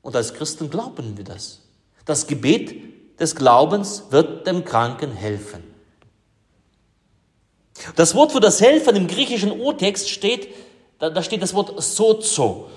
Und 0.00 0.16
als 0.16 0.32
Christen 0.32 0.70
glauben 0.70 1.18
wir 1.18 1.24
das. 1.24 1.60
Das 2.06 2.26
Gebet 2.26 3.20
des 3.20 3.36
Glaubens 3.36 4.04
wird 4.08 4.46
dem 4.46 4.64
Kranken 4.64 5.12
helfen. 5.12 5.62
Das 7.96 8.14
Wort 8.14 8.32
für 8.32 8.40
das 8.40 8.62
Helfen 8.62 8.96
im 8.96 9.08
griechischen 9.08 9.50
Urtext 9.60 10.08
steht, 10.08 10.48
da, 10.98 11.22
steht 11.22 11.42
das 11.42 11.52
Wort 11.52 11.82
sozo. 11.82 12.70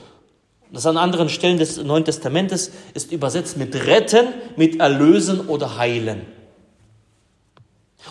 Das 0.71 0.85
an 0.85 0.97
anderen 0.97 1.29
Stellen 1.29 1.57
des 1.57 1.77
Neuen 1.77 2.05
Testamentes 2.05 2.71
ist 2.93 3.11
übersetzt 3.11 3.57
mit 3.57 3.75
retten, 3.87 4.27
mit 4.55 4.79
erlösen 4.79 5.47
oder 5.47 5.77
heilen. 5.77 6.21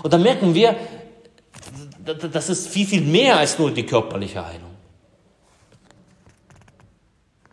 Und 0.03 0.12
da 0.12 0.19
merken 0.19 0.55
wir, 0.55 0.77
das 2.05 2.49
ist 2.49 2.69
viel, 2.69 2.87
viel 2.87 3.03
mehr 3.03 3.38
als 3.38 3.59
nur 3.59 3.71
die 3.71 3.87
körperliche 3.87 4.45
Heilung. 4.45 4.69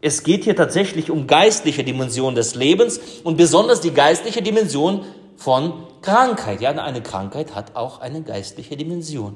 Es 0.02 0.24
geht 0.24 0.44
hier 0.44 0.56
tatsächlich 0.56 1.10
um 1.10 1.26
geistliche 1.26 1.84
Dimension 1.84 2.36
des 2.36 2.56
Lebens 2.56 3.00
und 3.24 3.38
besonders 3.38 3.82
die 3.82 3.92
geistliche 3.92 4.42
Dimension 4.42 5.04
von 5.36 5.88
Krankheit. 6.02 6.62
Ja, 6.62 6.72
eine 6.72 7.02
Krankheit 7.02 7.56
hat 7.56 7.76
auch 7.76 8.02
eine 8.02 8.22
geistliche 8.22 8.78
Dimension. 8.78 9.36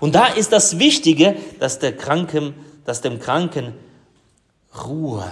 Und 0.00 0.14
da 0.14 0.26
ist 0.26 0.52
das 0.52 0.78
Wichtige, 0.78 1.36
dass 1.58 1.78
der 1.78 1.96
Kranken 1.96 2.54
dass 2.84 3.00
dem 3.00 3.18
Kranken 3.18 3.74
Ruhe 4.84 5.24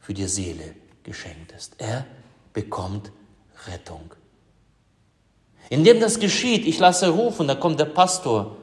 für 0.00 0.14
die 0.14 0.26
Seele 0.26 0.74
geschenkt 1.02 1.52
ist. 1.56 1.74
Er 1.78 2.06
bekommt 2.52 3.10
Rettung. 3.66 4.14
Indem 5.68 6.00
das 6.00 6.18
geschieht, 6.18 6.66
ich 6.66 6.78
lasse 6.78 7.08
rufen, 7.08 7.46
da 7.46 7.54
kommt 7.54 7.78
der 7.78 7.84
Pastor, 7.84 8.56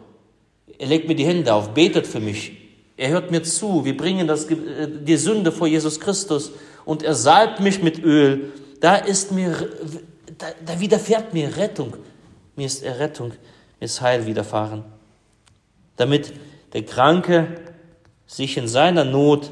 er 0.77 0.87
legt 0.87 1.07
mir 1.07 1.15
die 1.15 1.25
Hände 1.25 1.53
auf, 1.53 1.73
betet 1.73 2.05
für 2.05 2.19
mich, 2.19 2.51
er 2.97 3.09
hört 3.09 3.31
mir 3.31 3.43
zu, 3.43 3.85
wir 3.85 3.95
bringen 3.95 4.27
das, 4.27 4.45
äh, 4.45 4.87
die 4.89 5.17
Sünde 5.17 5.51
vor 5.51 5.67
Jesus 5.67 5.99
Christus 5.99 6.51
und 6.83 7.03
er 7.03 7.13
salbt 7.13 7.59
mich 7.59 7.81
mit 7.81 8.03
Öl. 8.03 8.51
Da 8.81 8.95
ist 8.95 9.31
mir, 9.31 9.69
da, 10.37 10.47
da 10.65 10.79
widerfährt 10.79 11.33
mir 11.33 11.55
Rettung. 11.57 11.95
Mir 12.55 12.65
ist 12.65 12.83
Errettung, 12.83 13.29
mir 13.79 13.85
ist 13.85 14.01
Heil 14.01 14.25
widerfahren. 14.25 14.83
Damit 15.95 16.33
der 16.73 16.83
Kranke 16.83 17.66
sich 18.27 18.57
in 18.57 18.67
seiner 18.67 19.05
Not 19.05 19.51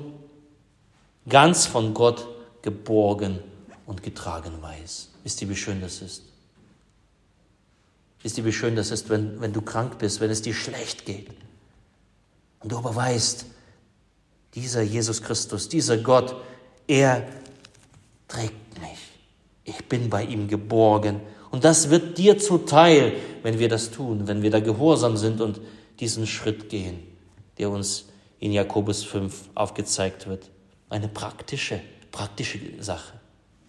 ganz 1.28 1.66
von 1.66 1.94
Gott 1.94 2.28
geborgen 2.62 3.40
und 3.86 4.04
getragen 4.04 4.62
weiß. 4.62 5.10
Wisst 5.24 5.42
ihr, 5.42 5.50
wie 5.50 5.56
schön 5.56 5.82
das 5.82 6.02
ist? 6.02 6.24
Wisst 8.22 8.38
ihr, 8.38 8.46
wie 8.46 8.52
schön 8.52 8.76
das 8.76 8.92
ist, 8.92 9.10
wenn, 9.10 9.40
wenn 9.40 9.54
du 9.54 9.62
krank 9.62 9.98
bist, 9.98 10.20
wenn 10.20 10.30
es 10.30 10.42
dir 10.42 10.54
schlecht 10.54 11.06
geht. 11.06 11.30
Und 12.60 12.72
du 12.72 12.78
aber 12.78 12.96
weißt, 12.96 13.46
dieser 14.56 14.82
Jesus 14.82 15.22
Christus, 15.22 15.70
dieser 15.70 15.98
Gott, 15.98 16.36
er 16.88 17.28
trägt 18.28 18.80
mich. 18.82 18.98
Ich 19.64 19.86
bin 19.86 20.10
bei 20.10 20.24
ihm 20.24 20.48
geborgen. 20.48 21.22
Und 21.52 21.64
das 21.64 21.90
wird 21.90 22.18
dir 22.18 22.38
zuteil, 22.38 23.14
wenn 23.44 23.60
wir 23.60 23.70
das 23.70 23.92
tun, 23.92 24.28
wenn 24.28 24.42
wir 24.42 24.52
da 24.52 24.60
gehorsam 24.60 25.18
sind 25.18 25.42
und 25.42 25.62
diesen 26.00 26.26
Schritt 26.26 26.70
gehen, 26.70 27.00
der 27.58 27.70
uns 27.70 28.06
in 28.40 28.52
Jakobus 28.52 29.04
5 29.04 29.50
aufgezeigt 29.56 30.28
wird. 30.28 30.50
Eine 30.90 31.08
praktische, 31.08 31.82
praktische 32.12 32.60
Sache 32.80 33.14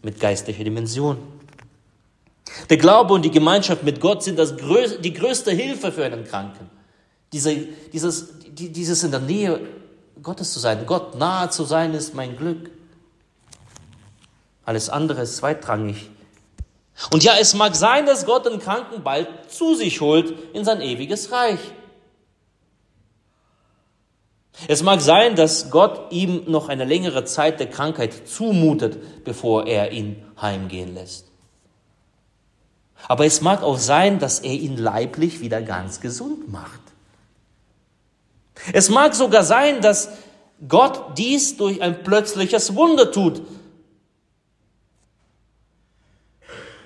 mit 0.03 0.21
geistlicher 0.21 0.65
Dimension. 0.65 1.19
Der 2.71 2.77
Glaube 2.77 3.15
und 3.15 3.23
die 3.23 3.31
Gemeinschaft 3.31 3.83
mit 3.83 4.01
Gott 4.01 4.23
sind 4.23 4.39
das 4.39 4.57
größte, 4.57 5.01
die 5.01 5.13
größte 5.13 5.51
Hilfe 5.51 5.91
für 5.91 6.05
einen 6.05 6.25
Kranken. 6.25 6.71
Diese, 7.33 7.55
dieses, 7.93 8.29
dieses 8.41 9.03
in 9.03 9.11
der 9.11 9.21
Nähe 9.21 9.61
Gottes 10.23 10.53
zu 10.53 10.61
sein, 10.61 10.87
Gott 10.87 11.19
nahe 11.19 11.51
zu 11.51 11.65
sein, 11.65 11.93
ist 11.95 12.15
mein 12.15 12.37
Glück. 12.37 12.71
Alles 14.65 14.89
andere 14.89 15.23
ist 15.23 15.37
zweitrangig. 15.37 16.11
Und 17.11 17.23
ja, 17.23 17.35
es 17.39 17.55
mag 17.55 17.77
sein, 17.77 18.07
dass 18.07 18.25
Gott 18.25 18.47
den 18.47 18.59
Kranken 18.59 19.03
bald 19.03 19.29
zu 19.49 19.75
sich 19.75 20.01
holt 20.01 20.35
in 20.55 20.65
sein 20.65 20.81
ewiges 20.81 21.31
Reich. 21.31 21.61
Es 24.69 24.83
mag 24.83 25.01
sein, 25.01 25.37
dass 25.37 25.71
Gott 25.71 26.13
ihm 26.13 26.45
noch 26.47 26.69
eine 26.69 26.85
längere 26.85 27.25
Zeit 27.25 27.61
der 27.61 27.69
Krankheit 27.69 28.27
zumutet, 28.27 29.25
bevor 29.25 29.67
er 29.67 29.93
ihn 29.93 30.23
heimgehen 30.41 30.95
lässt. 30.95 31.27
Aber 33.09 33.27
es 33.27 33.43
mag 33.43 33.63
auch 33.63 33.79
sein, 33.79 34.19
dass 34.19 34.41
er 34.41 34.55
ihn 34.55 34.77
leiblich 34.77 35.41
wieder 35.41 35.61
ganz 35.61 36.01
gesund 36.01 36.51
macht. 36.51 36.81
Es 38.73 38.89
mag 38.89 39.15
sogar 39.15 39.45
sein, 39.45 39.83
dass 39.83 40.09
Gott 40.67 41.19
dies 41.19 41.59
durch 41.59 41.83
ein 41.83 42.03
plötzliches 42.03 42.75
Wunder 42.75 43.13
tut. 43.13 43.43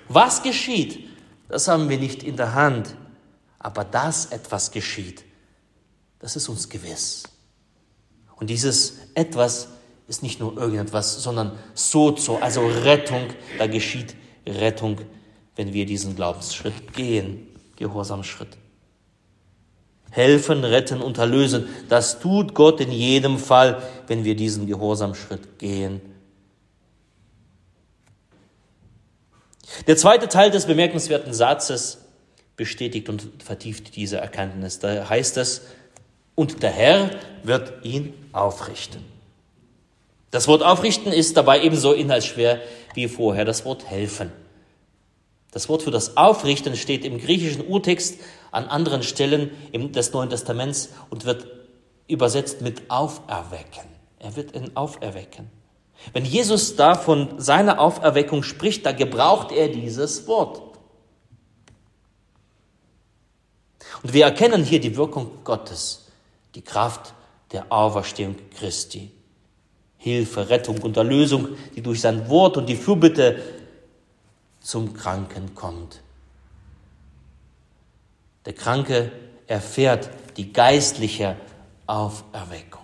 Was 0.09 0.43
geschieht, 0.43 1.09
das 1.49 1.69
haben 1.69 1.89
wir 1.89 1.99
nicht 1.99 2.25
in 2.25 2.37
der 2.37 2.55
Hand. 2.55 2.97
Aber 3.61 3.85
dass 3.85 4.27
etwas 4.27 4.73
geschieht, 4.73 5.23
das 6.19 6.35
ist 6.35 6.49
uns 6.49 6.69
gewiss. 6.69 7.23
Und 8.41 8.49
dieses 8.49 8.99
etwas 9.15 9.69
ist 10.09 10.23
nicht 10.23 10.41
nur 10.41 10.57
irgendetwas, 10.57 11.23
sondern 11.23 11.53
so, 11.75 12.17
so, 12.17 12.39
also 12.39 12.67
Rettung, 12.67 13.29
da 13.59 13.67
geschieht 13.67 14.17
Rettung, 14.47 14.99
wenn 15.57 15.73
wir 15.73 15.87
diesen 15.87 16.17
Glaubensschritt 16.17 16.95
gehen, 16.95 17.47
Gehorsamschritt. 17.77 18.57
Helfen, 20.11 20.65
retten 20.65 21.03
und 21.03 21.19
erlösen, 21.19 21.69
das 21.89 22.19
tut 22.19 22.55
Gott 22.55 22.81
in 22.81 22.91
jedem 22.91 23.39
Fall, 23.39 23.81
wenn 24.09 24.25
wir 24.25 24.35
diesen 24.35 24.67
Gehorsamschritt 24.67 25.59
gehen. 25.59 26.01
Der 29.87 29.97
zweite 29.97 30.29
Teil 30.29 30.51
des 30.51 30.67
bemerkenswerten 30.67 31.33
Satzes 31.33 31.99
bestätigt 32.57 33.09
und 33.09 33.29
vertieft 33.43 33.95
diese 33.95 34.17
Erkenntnis. 34.17 34.81
Da 34.81 35.09
heißt 35.09 35.37
es, 35.37 35.63
und 36.41 36.63
der 36.63 36.71
Herr 36.71 37.11
wird 37.43 37.85
ihn 37.85 38.15
aufrichten. 38.33 39.05
Das 40.31 40.49
Wort 40.49 40.63
aufrichten 40.63 41.13
ist 41.13 41.37
dabei 41.37 41.63
ebenso 41.63 41.93
inhaltsschwer 41.93 42.63
wie 42.95 43.09
vorher 43.09 43.45
das 43.45 43.67
Wort 43.67 43.85
helfen. 43.85 44.33
Das 45.51 45.69
Wort 45.69 45.83
für 45.83 45.91
das 45.91 46.17
Aufrichten 46.17 46.77
steht 46.77 47.05
im 47.05 47.19
griechischen 47.19 47.67
Urtext 47.67 48.21
an 48.53 48.69
anderen 48.69 49.03
Stellen 49.03 49.51
des 49.75 50.15
Neuen 50.15 50.31
Testaments 50.31 50.89
und 51.11 51.27
wird 51.27 51.47
übersetzt 52.09 52.63
mit 52.63 52.91
auferwecken. 52.91 53.85
Er 54.19 54.35
wird 54.35 54.57
ihn 54.57 54.71
auferwecken. 54.75 55.51
Wenn 56.15 56.25
Jesus 56.25 56.75
da 56.75 56.95
von 56.95 57.39
seiner 57.39 57.79
Auferweckung 57.79 58.45
spricht, 58.45 58.87
da 58.87 58.93
gebraucht 58.93 59.53
er 59.53 59.69
dieses 59.69 60.27
Wort. 60.27 60.63
Und 64.03 64.15
wir 64.15 64.25
erkennen 64.25 64.65
hier 64.65 64.81
die 64.81 64.97
Wirkung 64.97 65.45
Gottes 65.45 66.07
die 66.55 66.63
Kraft 66.63 67.15
der 67.53 67.71
Auferstehung 67.73 68.37
Christi. 68.57 69.13
Hilfe, 69.97 70.49
Rettung 70.49 70.81
und 70.81 70.97
Erlösung, 70.97 71.49
die 71.77 71.83
durch 71.83 72.01
sein 72.01 72.29
Wort 72.31 72.57
und 72.57 72.67
die 72.67 72.77
Fürbitte 72.77 73.43
zum 74.61 74.95
Kranken 74.95 75.55
kommt. 75.55 76.01
Der 78.47 78.55
Kranke 78.55 79.13
erfährt 79.47 80.09
die 80.39 80.53
geistliche 80.53 81.37
Auferweckung. 81.87 82.81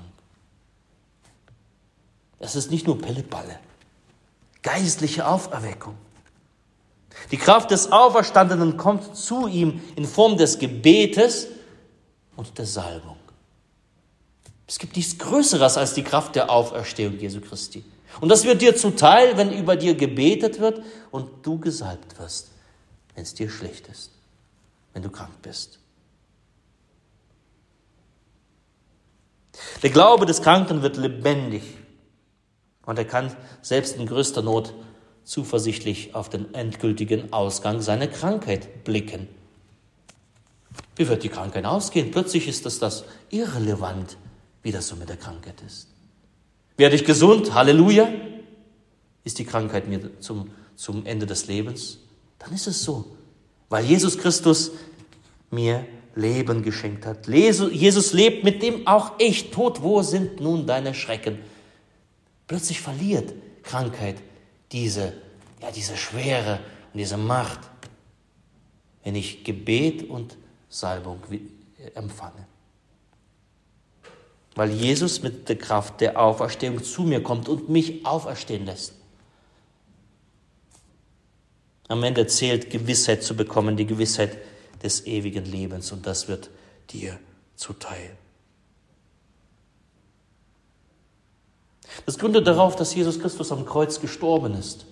Das 2.39 2.55
ist 2.55 2.71
nicht 2.71 2.87
nur 2.87 3.01
Pillepalle, 3.01 3.59
geistliche 4.63 5.27
Auferweckung. 5.27 5.95
Die 7.31 7.39
Kraft 7.39 7.71
des 7.71 7.91
Auferstandenen 7.93 8.77
kommt 8.77 9.17
zu 9.17 9.47
ihm 9.47 9.81
in 9.97 10.05
Form 10.05 10.37
des 10.37 10.59
Gebetes 10.59 11.49
und 12.37 12.59
der 12.59 12.67
Salbung. 12.67 13.16
Es 14.67 14.79
gibt 14.79 14.97
nichts 14.97 15.19
Größeres 15.19 15.77
als 15.77 15.95
die 15.95 16.03
Kraft 16.03 16.35
der 16.35 16.51
Auferstehung 16.51 17.19
Jesu 17.19 17.41
Christi. 17.41 17.85
Und 18.21 18.31
das 18.31 18.45
wird 18.45 18.63
dir 18.63 18.75
zuteil, 18.75 19.37
wenn 19.37 19.53
über 19.53 19.77
dir 19.77 19.95
gebetet 19.95 20.59
wird 20.59 20.83
und 21.11 21.47
du 21.47 21.59
gesalbt 21.59 22.19
wirst, 22.19 22.51
wenn 23.15 23.23
es 23.23 23.35
dir 23.35 23.51
schlecht 23.51 23.89
ist, 23.89 24.11
wenn 24.93 25.03
du 25.03 25.11
krank 25.11 25.43
bist. 25.43 25.79
Der 29.83 29.91
Glaube 29.91 30.27
des 30.27 30.43
Kranken 30.43 30.83
wird 30.83 30.97
lebendig 30.97 31.63
und 32.85 32.99
er 32.99 33.05
kann 33.05 33.35
selbst 33.63 33.97
in 33.97 34.07
größter 34.07 34.43
Not 34.43 34.75
zuversichtlich 35.25 36.15
auf 36.15 36.29
den 36.29 36.55
endgültigen 36.55 37.33
Ausgang 37.33 37.81
seiner 37.81 38.07
Krankheit 38.07 38.85
blicken. 38.85 39.29
Wie 40.95 41.09
wird 41.09 41.23
die 41.23 41.29
Krankheit 41.29 41.65
ausgehen? 41.65 42.11
Plötzlich 42.11 42.49
ist 42.49 42.65
das 42.65 42.79
das 42.79 43.05
irrelevant 43.31 44.17
wie 44.67 44.73
das 44.73 44.89
so 44.89 44.97
mit 44.97 45.09
der 45.09 45.17
Krankheit 45.17 45.63
ist. 45.65 45.87
Werde 46.77 46.97
ich 46.97 47.05
gesund, 47.05 47.55
Halleluja, 47.55 48.09
ist 49.23 49.39
die 49.39 49.45
Krankheit 49.45 49.87
mir 49.87 50.19
zum, 50.19 50.51
zum 50.75 51.07
Ende 51.07 51.25
des 51.25 51.47
Lebens, 51.47 51.99
dann 52.41 52.53
ist 52.53 52.67
es 52.67 52.83
so, 52.83 53.17
weil 53.69 53.85
Jesus 53.85 54.19
Christus 54.19 54.73
mir 55.53 55.87
Leben 56.17 56.65
geschenkt 56.65 57.07
hat. 57.07 57.29
Jesus 57.29 58.13
lebt, 58.13 58.43
mit 58.43 58.61
dem 58.61 58.89
auch 58.89 59.13
ich 59.19 59.53
tot. 59.53 59.85
Wo 59.85 60.03
sind 60.03 60.41
nun 60.41 60.67
deine 60.67 60.95
Schrecken? 60.95 61.39
Plötzlich 62.49 62.81
verliert 62.81 63.35
Krankheit 63.63 64.17
diese, 64.73 65.13
ja, 65.63 65.71
diese 65.71 65.97
Schwere 65.97 66.59
und 66.93 66.99
diese 66.99 67.17
Macht, 67.17 67.61
wenn 69.05 69.15
ich 69.15 69.45
Gebet 69.45 70.11
und 70.11 70.37
Salbung 70.69 71.21
empfange 71.95 72.49
weil 74.57 74.71
Jesus 74.71 75.23
mit 75.23 75.49
der 75.49 75.57
Kraft 75.57 76.01
der 76.01 76.19
Auferstehung 76.21 76.83
zu 76.83 77.03
mir 77.03 77.23
kommt 77.23 77.49
und 77.49 77.69
mich 77.69 78.05
auferstehen 78.05 78.65
lässt. 78.65 78.95
Am 81.89 82.03
Ende 82.03 82.27
zählt 82.27 82.71
Gewissheit 82.71 83.23
zu 83.23 83.37
bekommen, 83.37 83.77
die 83.77 83.87
Gewissheit 83.87 84.39
des 84.83 85.07
ewigen 85.07 85.45
Lebens 85.45 85.93
und 85.93 86.07
das 86.07 86.27
wird 86.27 86.51
dir 86.91 87.19
zuteil. 87.55 88.17
Das 92.07 92.19
gründet 92.19 92.47
darauf, 92.47 92.77
dass 92.77 92.95
Jesus 92.95 93.21
Christus 93.21 93.53
am 93.53 93.67
Kreuz 93.67 94.01
gestorben 94.01 94.55
ist. 94.55 94.87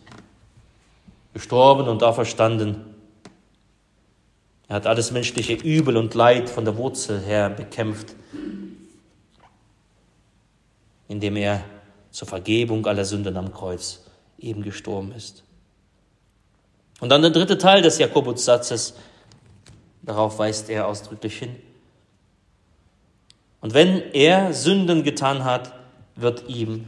Gestorben 1.32 1.88
und 1.88 2.02
auferstanden. 2.02 2.84
Er 4.68 4.76
hat 4.76 4.86
alles 4.86 5.10
menschliche 5.10 5.54
Übel 5.54 5.96
und 5.96 6.14
Leid 6.14 6.48
von 6.48 6.64
der 6.64 6.76
Wurzel 6.76 7.20
her 7.20 7.50
bekämpft 7.50 8.14
indem 11.14 11.36
er 11.36 11.64
zur 12.10 12.26
Vergebung 12.26 12.84
aller 12.86 13.04
Sünden 13.04 13.36
am 13.36 13.52
Kreuz 13.52 14.00
eben 14.36 14.62
gestorben 14.62 15.12
ist. 15.12 15.44
Und 16.98 17.08
dann 17.08 17.22
der 17.22 17.30
dritte 17.30 17.56
Teil 17.56 17.82
des 17.82 17.98
Jakobus-Satzes, 17.98 18.94
darauf 20.02 20.40
weist 20.40 20.68
er 20.70 20.88
ausdrücklich 20.88 21.38
hin. 21.38 21.54
Und 23.60 23.74
wenn 23.74 24.02
er 24.12 24.52
Sünden 24.52 25.04
getan 25.04 25.44
hat, 25.44 25.72
wird 26.16 26.48
ihm 26.48 26.84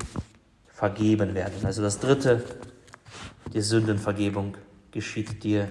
vergeben 0.67 1.35
werden. 1.35 1.65
Also 1.65 1.83
das 1.83 2.01
dritte, 2.01 2.45
die 3.55 3.61
Sündenvergebung 3.61 4.57
geschieht 4.91 5.45
dir 5.45 5.69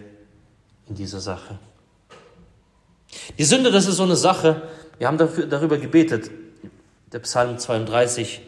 in 0.87 0.95
dieser 0.95 1.19
Sache. 1.19 1.59
Die 3.37 3.43
Sünde, 3.43 3.69
das 3.69 3.85
ist 3.85 3.97
so 3.97 4.03
eine 4.03 4.15
Sache, 4.15 4.61
wir 4.97 5.07
haben 5.07 5.17
dafür, 5.17 5.45
darüber 5.45 5.77
gebetet, 5.77 6.31
der 7.11 7.19
Psalm 7.19 7.57
32. 7.57 8.41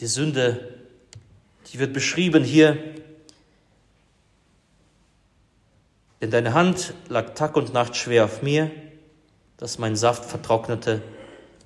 Die 0.00 0.06
Sünde, 0.06 0.74
die 1.72 1.78
wird 1.78 1.92
beschrieben 1.92 2.44
hier 2.44 2.76
Denn 6.20 6.30
deine 6.30 6.54
Hand 6.54 6.94
lag 7.08 7.34
Tag 7.34 7.56
und 7.56 7.72
Nacht 7.72 7.96
schwer 7.96 8.24
auf 8.24 8.42
mir, 8.42 8.70
dass 9.56 9.78
mein 9.78 9.96
Saft 9.96 10.24
vertrocknete, 10.24 11.02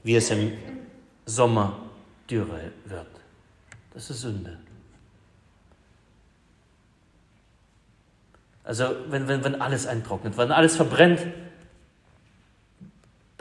wie 0.04 0.14
es 0.14 0.30
im 0.30 0.52
Sommer 1.26 1.80
Dürre 2.30 2.70
wird. 2.84 3.06
Das 3.92 4.10
ist 4.10 4.20
Sünde. 4.20 4.58
Also 8.62 8.94
wenn, 9.08 9.28
wenn, 9.28 9.44
wenn 9.44 9.60
alles 9.60 9.86
eintrocknet, 9.86 10.36
wenn 10.38 10.52
alles 10.52 10.76
verbrennt, 10.76 11.20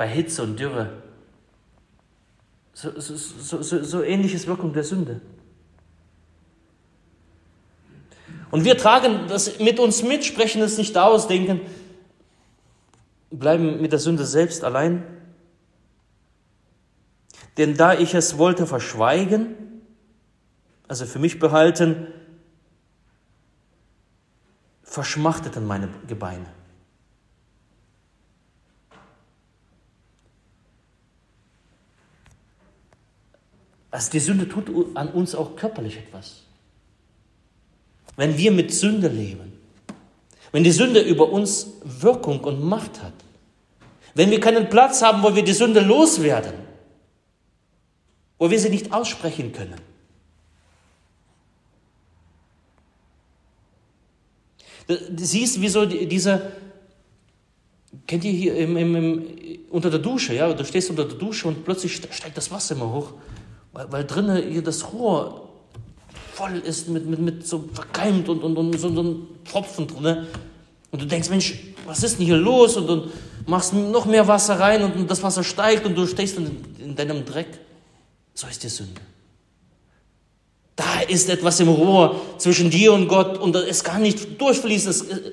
bei 0.04 0.10
Hitze 0.10 0.44
und 0.44 0.60
Dürre, 0.60 1.02
so, 2.74 3.00
so, 3.00 3.16
so, 3.16 3.62
so, 3.62 3.84
so 3.86 4.04
ähnliches 4.04 4.48
Wirkung 4.48 4.74
der 4.74 4.84
Sünde. 4.84 5.22
Und 8.52 8.66
wir 8.66 8.78
tragen 8.78 9.30
das 9.30 9.60
mit 9.60 9.80
uns 9.80 10.04
mit, 10.04 10.26
sprechen 10.26 10.62
es 10.62 10.78
nicht 10.78 10.98
aus, 10.98 11.30
denken, 11.30 11.62
bleiben 13.32 13.82
mit 13.82 13.94
der 13.94 14.00
Sünde 14.00 14.26
selbst 14.26 14.66
allein. 14.66 15.04
Denn 17.58 17.78
da 17.78 17.94
ich 17.94 18.14
es 18.14 18.38
wollte 18.38 18.68
verschweigen, 18.68 19.56
also 20.90 21.06
für 21.06 21.20
mich 21.20 21.40
behalten, 21.40 22.08
verschmachteten 24.84 25.66
meine 25.66 25.88
Gebeine. 26.10 26.63
Also 33.94 34.10
die 34.10 34.20
Sünde 34.20 34.50
tut 34.50 34.72
an 34.96 35.10
uns 35.10 35.36
auch 35.36 35.56
körperlich 35.56 35.98
etwas. 35.98 36.42
Wenn 38.16 38.40
wir 38.40 38.52
mit 38.52 38.74
Sünde 38.74 39.08
leben, 39.08 39.54
wenn 40.52 40.64
die 40.64 40.72
Sünde 40.72 41.00
über 41.00 41.30
uns 41.30 41.74
Wirkung 41.84 42.40
und 42.40 42.64
Macht 42.64 43.04
hat, 43.04 43.14
wenn 44.16 44.32
wir 44.32 44.40
keinen 44.40 44.68
Platz 44.68 45.04
haben, 45.04 45.22
wo 45.22 45.36
wir 45.36 45.44
die 45.44 45.54
Sünde 45.54 45.80
loswerden, 45.80 46.56
wo 48.40 48.50
wir 48.50 48.60
sie 48.60 48.70
nicht 48.70 48.92
aussprechen 48.92 49.54
können, 49.54 49.80
Du 54.88 55.24
siehst, 55.24 55.62
wieso 55.62 55.86
dieser, 55.86 56.52
kennt 58.06 58.26
ihr 58.26 58.34
hier 58.34 58.58
im, 58.58 58.76
im, 58.76 59.26
unter 59.70 59.90
der 59.90 60.00
Dusche, 60.00 60.34
ja, 60.34 60.52
du 60.52 60.66
stehst 60.66 60.90
unter 60.90 61.06
der 61.06 61.18
Dusche 61.18 61.48
und 61.48 61.64
plötzlich 61.64 61.96
steigt 61.96 62.36
das 62.36 62.52
Wasser 62.52 62.76
immer 62.76 62.92
hoch, 62.92 63.14
weil, 63.74 63.92
weil 63.92 64.06
drinnen 64.06 64.50
hier 64.50 64.64
das 64.64 64.94
Rohr 64.94 65.50
voll 66.34 66.58
ist 66.60 66.90
mit, 66.90 67.06
mit, 67.06 67.20
mit 67.20 67.48
so 67.48 67.66
verkeimt 67.74 68.30
und, 68.30 68.44
und, 68.44 68.58
und 68.58 68.80
so, 68.80 68.94
so 68.94 69.04
ein 69.04 69.28
Tropfen 69.50 69.88
drin. 69.88 70.28
Und 70.92 71.02
du 71.02 71.06
denkst, 71.06 71.30
Mensch, 71.30 71.60
was 71.86 72.04
ist 72.04 72.18
denn 72.18 72.26
hier 72.26 72.38
los? 72.38 72.78
Und 72.78 72.88
du 72.88 73.10
machst 73.46 73.74
noch 73.74 74.06
mehr 74.06 74.28
Wasser 74.28 74.60
rein 74.60 74.84
und 74.84 75.10
das 75.10 75.22
Wasser 75.22 75.44
steigt 75.44 75.86
und 75.86 75.96
du 75.96 76.08
stehst 76.08 76.38
in, 76.38 76.64
in 76.80 76.96
deinem 76.96 77.26
Dreck. 77.26 77.48
So 78.34 78.48
ist 78.48 78.64
die 78.64 78.70
Sünde. 78.70 79.02
Da 80.76 81.02
ist 81.02 81.30
etwas 81.30 81.60
im 81.60 81.70
Rohr 81.70 82.20
zwischen 82.40 82.70
dir 82.70 82.94
und 82.94 83.08
Gott 83.08 83.38
und 83.38 83.56
es 83.56 83.84
kann 83.84 84.02
nicht 84.02 84.42
durchfließen. 84.42 85.10
Äh, 85.10 85.32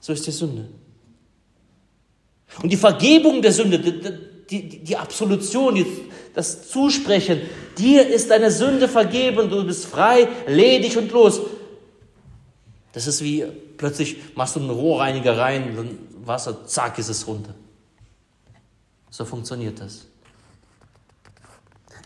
so 0.00 0.12
ist 0.12 0.26
die 0.26 0.32
Sünde. 0.32 0.68
Und 2.60 2.70
die 2.70 2.76
Vergebung 2.76 3.40
der 3.40 3.52
Sünde, 3.52 3.78
die, 4.50 4.84
die, 4.84 4.96
Absolution, 4.96 5.74
die, 5.74 5.86
das 6.34 6.68
Zusprechen, 6.68 7.40
dir 7.76 8.06
ist 8.06 8.30
deine 8.30 8.50
Sünde 8.50 8.88
vergeben, 8.88 9.50
du 9.50 9.64
bist 9.64 9.86
frei, 9.86 10.28
ledig 10.46 10.96
und 10.96 11.10
los. 11.12 11.40
Das 12.92 13.06
ist 13.06 13.22
wie 13.22 13.44
plötzlich 13.76 14.16
machst 14.34 14.56
du 14.56 14.60
einen 14.60 14.70
Rohrreiniger 14.70 15.38
rein, 15.38 15.74
dann 15.76 15.98
Wasser, 16.26 16.66
zack, 16.66 16.98
ist 16.98 17.08
es 17.08 17.26
runter. 17.26 17.54
So 19.10 19.24
funktioniert 19.24 19.80
das. 19.80 20.06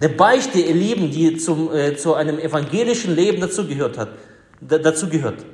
Eine 0.01 0.11
Beichte, 0.11 0.59
ihr 0.59 0.75
Lieben, 0.75 1.11
die 1.11 1.37
zum, 1.37 1.73
äh, 1.75 1.97
zu 1.97 2.15
einem 2.15 2.39
evangelischen 2.39 3.15
Leben 3.15 3.41
dazugehört 3.41 3.99
hat, 3.99 4.11
dazu 4.61 5.09
gehört. 5.09 5.45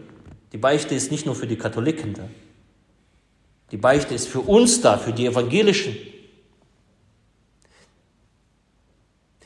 Die 0.53 0.59
Beichte 0.59 0.95
ist 0.95 1.11
nicht 1.11 1.27
nur 1.27 1.35
für 1.35 1.47
die 1.47 1.57
Katholiken 1.57 2.15
da. 2.15 2.29
Die 3.71 3.77
Beichte 3.77 4.15
ist 4.15 4.29
für 4.29 4.41
uns 4.41 4.81
da, 4.81 4.97
für 4.97 5.13
die 5.13 5.27
Evangelischen. 5.27 5.97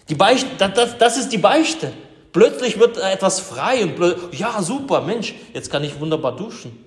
Die 0.08 0.14
Beichte, 0.14 0.48
das, 0.58 0.98
das 0.98 1.16
ist 1.16 1.30
die 1.30 1.38
Beichte. 1.38 1.92
Plötzlich 2.32 2.78
wird 2.78 2.96
etwas 2.96 3.40
frei 3.40 3.84
und 3.84 4.32
ja, 4.32 4.62
super, 4.62 5.02
Mensch, 5.02 5.34
jetzt 5.52 5.70
kann 5.70 5.84
ich 5.84 5.98
wunderbar 6.00 6.34
duschen. 6.34 6.84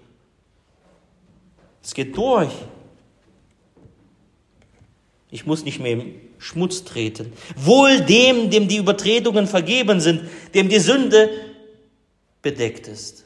Es 1.83 1.93
geht 1.93 2.17
durch. 2.17 2.51
Ich 5.29 5.45
muss 5.45 5.63
nicht 5.63 5.79
mehr 5.79 5.93
im 5.93 6.15
Schmutz 6.39 6.83
treten. 6.83 7.31
Wohl 7.55 8.01
dem, 8.01 8.49
dem 8.49 8.67
die 8.67 8.77
Übertretungen 8.77 9.47
vergeben 9.47 9.99
sind, 9.99 10.23
dem 10.53 10.67
die 10.67 10.79
Sünde 10.79 11.29
bedeckt 12.41 12.87
ist. 12.87 13.25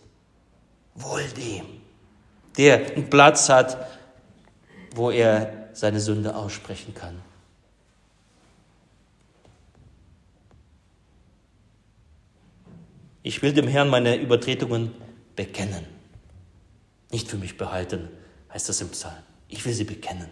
Wohl 0.95 1.23
dem, 1.37 1.65
der 2.57 2.95
einen 2.95 3.09
Platz 3.09 3.47
hat, 3.47 3.87
wo 4.93 5.11
er 5.11 5.69
seine 5.73 6.01
Sünde 6.01 6.35
aussprechen 6.35 6.93
kann. 6.93 7.28
Ich 13.29 13.43
will 13.43 13.53
dem 13.53 13.67
Herrn 13.67 13.89
meine 13.89 14.15
Übertretungen 14.15 14.89
bekennen. 15.35 15.85
Nicht 17.11 17.27
für 17.27 17.37
mich 17.37 17.57
behalten, 17.57 18.09
heißt 18.51 18.67
das 18.67 18.81
im 18.81 18.89
Psalm. 18.89 19.21
Ich 19.47 19.63
will 19.63 19.73
sie 19.73 19.83
bekennen. 19.83 20.29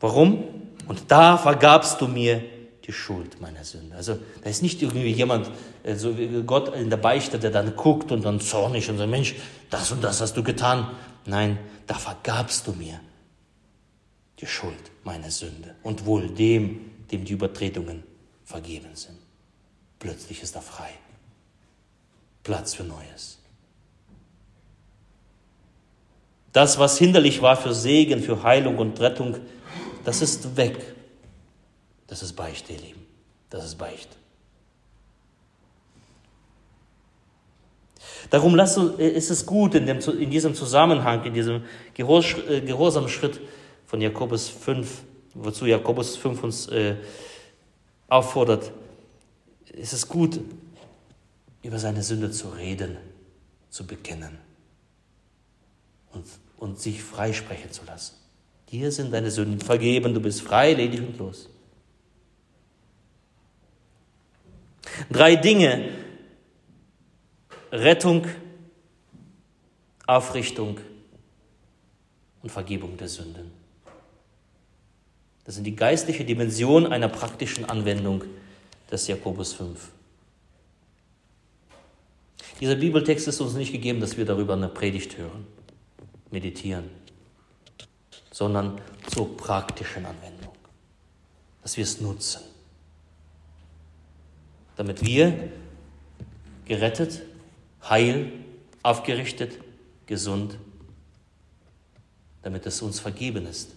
Warum? 0.00 0.44
Und 0.88 1.02
da 1.08 1.36
vergabst 1.36 2.00
du 2.00 2.08
mir 2.08 2.42
die 2.86 2.92
Schuld 2.94 3.38
meiner 3.38 3.64
Sünde. 3.64 3.96
Also 3.96 4.18
da 4.42 4.48
ist 4.48 4.62
nicht 4.62 4.80
irgendwie 4.80 5.10
jemand, 5.10 5.50
äh, 5.82 5.94
so 5.94 6.16
wie 6.16 6.42
Gott 6.44 6.74
in 6.74 6.88
der 6.88 6.96
Beichte, 6.96 7.38
der 7.38 7.50
dann 7.50 7.76
guckt 7.76 8.10
und 8.10 8.24
dann 8.24 8.40
zornig 8.40 8.88
und 8.88 8.96
sagt, 8.96 9.10
Mensch, 9.10 9.34
das 9.68 9.92
und 9.92 10.02
das 10.02 10.22
hast 10.22 10.38
du 10.38 10.42
getan. 10.42 10.90
Nein, 11.26 11.58
da 11.86 11.96
vergabst 11.96 12.66
du 12.66 12.72
mir 12.72 12.98
die 14.40 14.46
Schuld 14.46 14.90
meiner 15.04 15.30
Sünde 15.30 15.74
und 15.82 16.06
wohl 16.06 16.30
dem, 16.30 16.92
dem 17.12 17.26
die 17.26 17.34
Übertretungen 17.34 18.04
vergeben 18.46 18.94
sind. 18.94 19.18
Plötzlich 19.98 20.42
ist 20.42 20.54
er 20.54 20.62
frei. 20.62 20.90
Platz 22.42 22.74
für 22.74 22.84
Neues. 22.84 23.38
Das, 26.52 26.78
was 26.78 26.96
hinderlich 26.96 27.42
war 27.42 27.56
für 27.56 27.74
Segen, 27.74 28.22
für 28.22 28.42
Heilung 28.42 28.78
und 28.78 28.98
Rettung, 29.00 29.36
das 30.04 30.22
ist 30.22 30.56
weg. 30.56 30.94
Das 32.06 32.22
ist 32.22 32.34
Beichte, 32.34 32.72
ihr 32.72 32.78
Lieben. 32.78 33.06
Das 33.50 33.64
ist 33.64 33.76
Beichte. 33.76 34.16
Darum 38.30 38.58
ist 38.58 39.30
es 39.30 39.46
gut 39.46 39.74
in, 39.74 39.86
dem, 39.86 39.98
in 39.98 40.30
diesem 40.30 40.54
Zusammenhang, 40.54 41.24
in 41.24 41.34
diesem 41.34 41.64
äh, 41.96 42.60
Gehorsamschritt 42.60 43.40
von 43.86 44.00
Jakobus 44.00 44.48
5, 44.48 45.02
wozu 45.34 45.66
Jakobus 45.66 46.16
5 46.16 46.42
uns 46.42 46.68
äh, 46.68 46.96
auffordert, 48.08 48.72
ist 49.76 49.92
es 49.92 50.08
gut, 50.08 50.40
über 51.62 51.78
seine 51.78 52.02
Sünde 52.02 52.30
zu 52.30 52.48
reden, 52.48 52.96
zu 53.70 53.86
bekennen 53.86 54.38
und, 56.12 56.24
und 56.56 56.80
sich 56.80 57.02
freisprechen 57.02 57.70
zu 57.70 57.84
lassen. 57.84 58.14
Dir 58.70 58.90
sind 58.90 59.12
deine 59.12 59.30
Sünden 59.30 59.60
vergeben, 59.60 60.14
du 60.14 60.20
bist 60.20 60.42
frei, 60.42 60.72
ledig 60.72 61.00
und 61.00 61.18
los. 61.18 61.48
Drei 65.10 65.36
Dinge. 65.36 65.90
Rettung, 67.72 68.26
Aufrichtung 70.06 70.78
und 72.42 72.50
Vergebung 72.50 72.96
der 72.96 73.08
Sünden. 73.08 73.50
Das 75.44 75.56
sind 75.56 75.64
die 75.64 75.76
geistliche 75.76 76.24
Dimension 76.24 76.86
einer 76.86 77.08
praktischen 77.08 77.64
Anwendung 77.64 78.24
des 78.90 79.06
Jakobus 79.06 79.52
5. 79.54 79.90
Dieser 82.60 82.76
Bibeltext 82.76 83.28
ist 83.28 83.40
uns 83.40 83.54
nicht 83.54 83.72
gegeben, 83.72 84.00
dass 84.00 84.16
wir 84.16 84.24
darüber 84.24 84.54
eine 84.54 84.68
Predigt 84.68 85.18
hören, 85.18 85.46
meditieren 86.30 86.90
sondern 88.36 88.78
zur 89.06 89.34
praktischen 89.34 90.04
Anwendung, 90.04 90.52
dass 91.62 91.74
wir 91.78 91.84
es 91.84 92.02
nutzen, 92.02 92.42
damit 94.76 95.02
wir 95.02 95.48
gerettet, 96.66 97.22
heil, 97.88 98.30
aufgerichtet, 98.82 99.52
gesund, 100.04 100.58
damit 102.42 102.66
es 102.66 102.82
uns 102.82 103.00
vergeben 103.00 103.46
ist. 103.46 103.70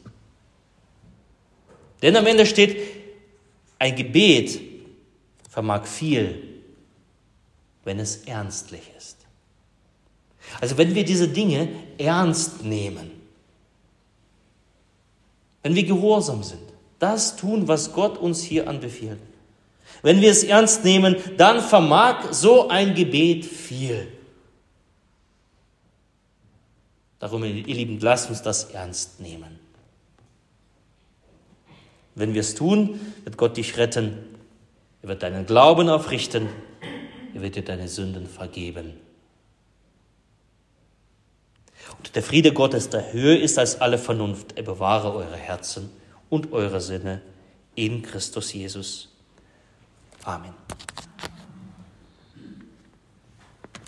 Denn 2.01 2.17
am 2.17 2.25
Ende 2.25 2.45
steht, 2.45 2.81
ein 3.79 3.95
Gebet 3.95 4.59
vermag 5.49 5.85
viel, 5.85 6.61
wenn 7.83 7.99
es 7.99 8.17
ernstlich 8.17 8.83
ist. 8.97 9.17
Also 10.61 10.77
wenn 10.77 10.95
wir 10.95 11.03
diese 11.03 11.27
Dinge 11.27 11.67
ernst 11.97 12.63
nehmen, 12.63 13.11
wenn 15.63 15.75
wir 15.75 15.83
gehorsam 15.83 16.43
sind, 16.43 16.61
das 16.99 17.35
tun, 17.35 17.67
was 17.67 17.93
Gott 17.93 18.17
uns 18.17 18.41
hier 18.41 18.67
anbefiehlt, 18.69 19.19
wenn 20.01 20.21
wir 20.21 20.31
es 20.31 20.43
ernst 20.43 20.85
nehmen, 20.85 21.15
dann 21.37 21.61
vermag 21.61 22.31
so 22.31 22.69
ein 22.69 22.95
Gebet 22.95 23.45
viel. 23.45 24.07
Darum, 27.19 27.43
ihr 27.43 27.51
Lieben, 27.51 27.99
lasst 27.99 28.29
uns 28.29 28.41
das 28.41 28.65
ernst 28.65 29.19
nehmen. 29.19 29.59
Wenn 32.15 32.33
wir 32.33 32.41
es 32.41 32.55
tun, 32.55 32.99
wird 33.23 33.35
Gott 33.35 33.57
dich 33.57 33.77
retten. 33.77 34.28
Er 35.01 35.09
wird 35.09 35.23
deinen 35.23 35.45
Glauben 35.45 35.89
aufrichten. 35.89 36.49
Er 37.33 37.41
wird 37.41 37.55
dir 37.55 37.63
deine 37.63 37.87
Sünden 37.87 38.27
vergeben. 38.27 38.93
Und 41.97 42.15
der 42.15 42.23
Friede 42.23 42.53
Gottes, 42.53 42.89
der 42.89 43.13
höher 43.13 43.39
ist 43.39 43.57
als 43.57 43.81
alle 43.81 43.97
Vernunft, 43.97 44.57
er 44.57 44.63
bewahre 44.63 45.13
eure 45.13 45.35
Herzen 45.35 45.89
und 46.29 46.51
eure 46.51 46.81
Sinne 46.81 47.21
in 47.75 48.01
Christus 48.01 48.53
Jesus. 48.53 49.09
Amen. 50.23 50.53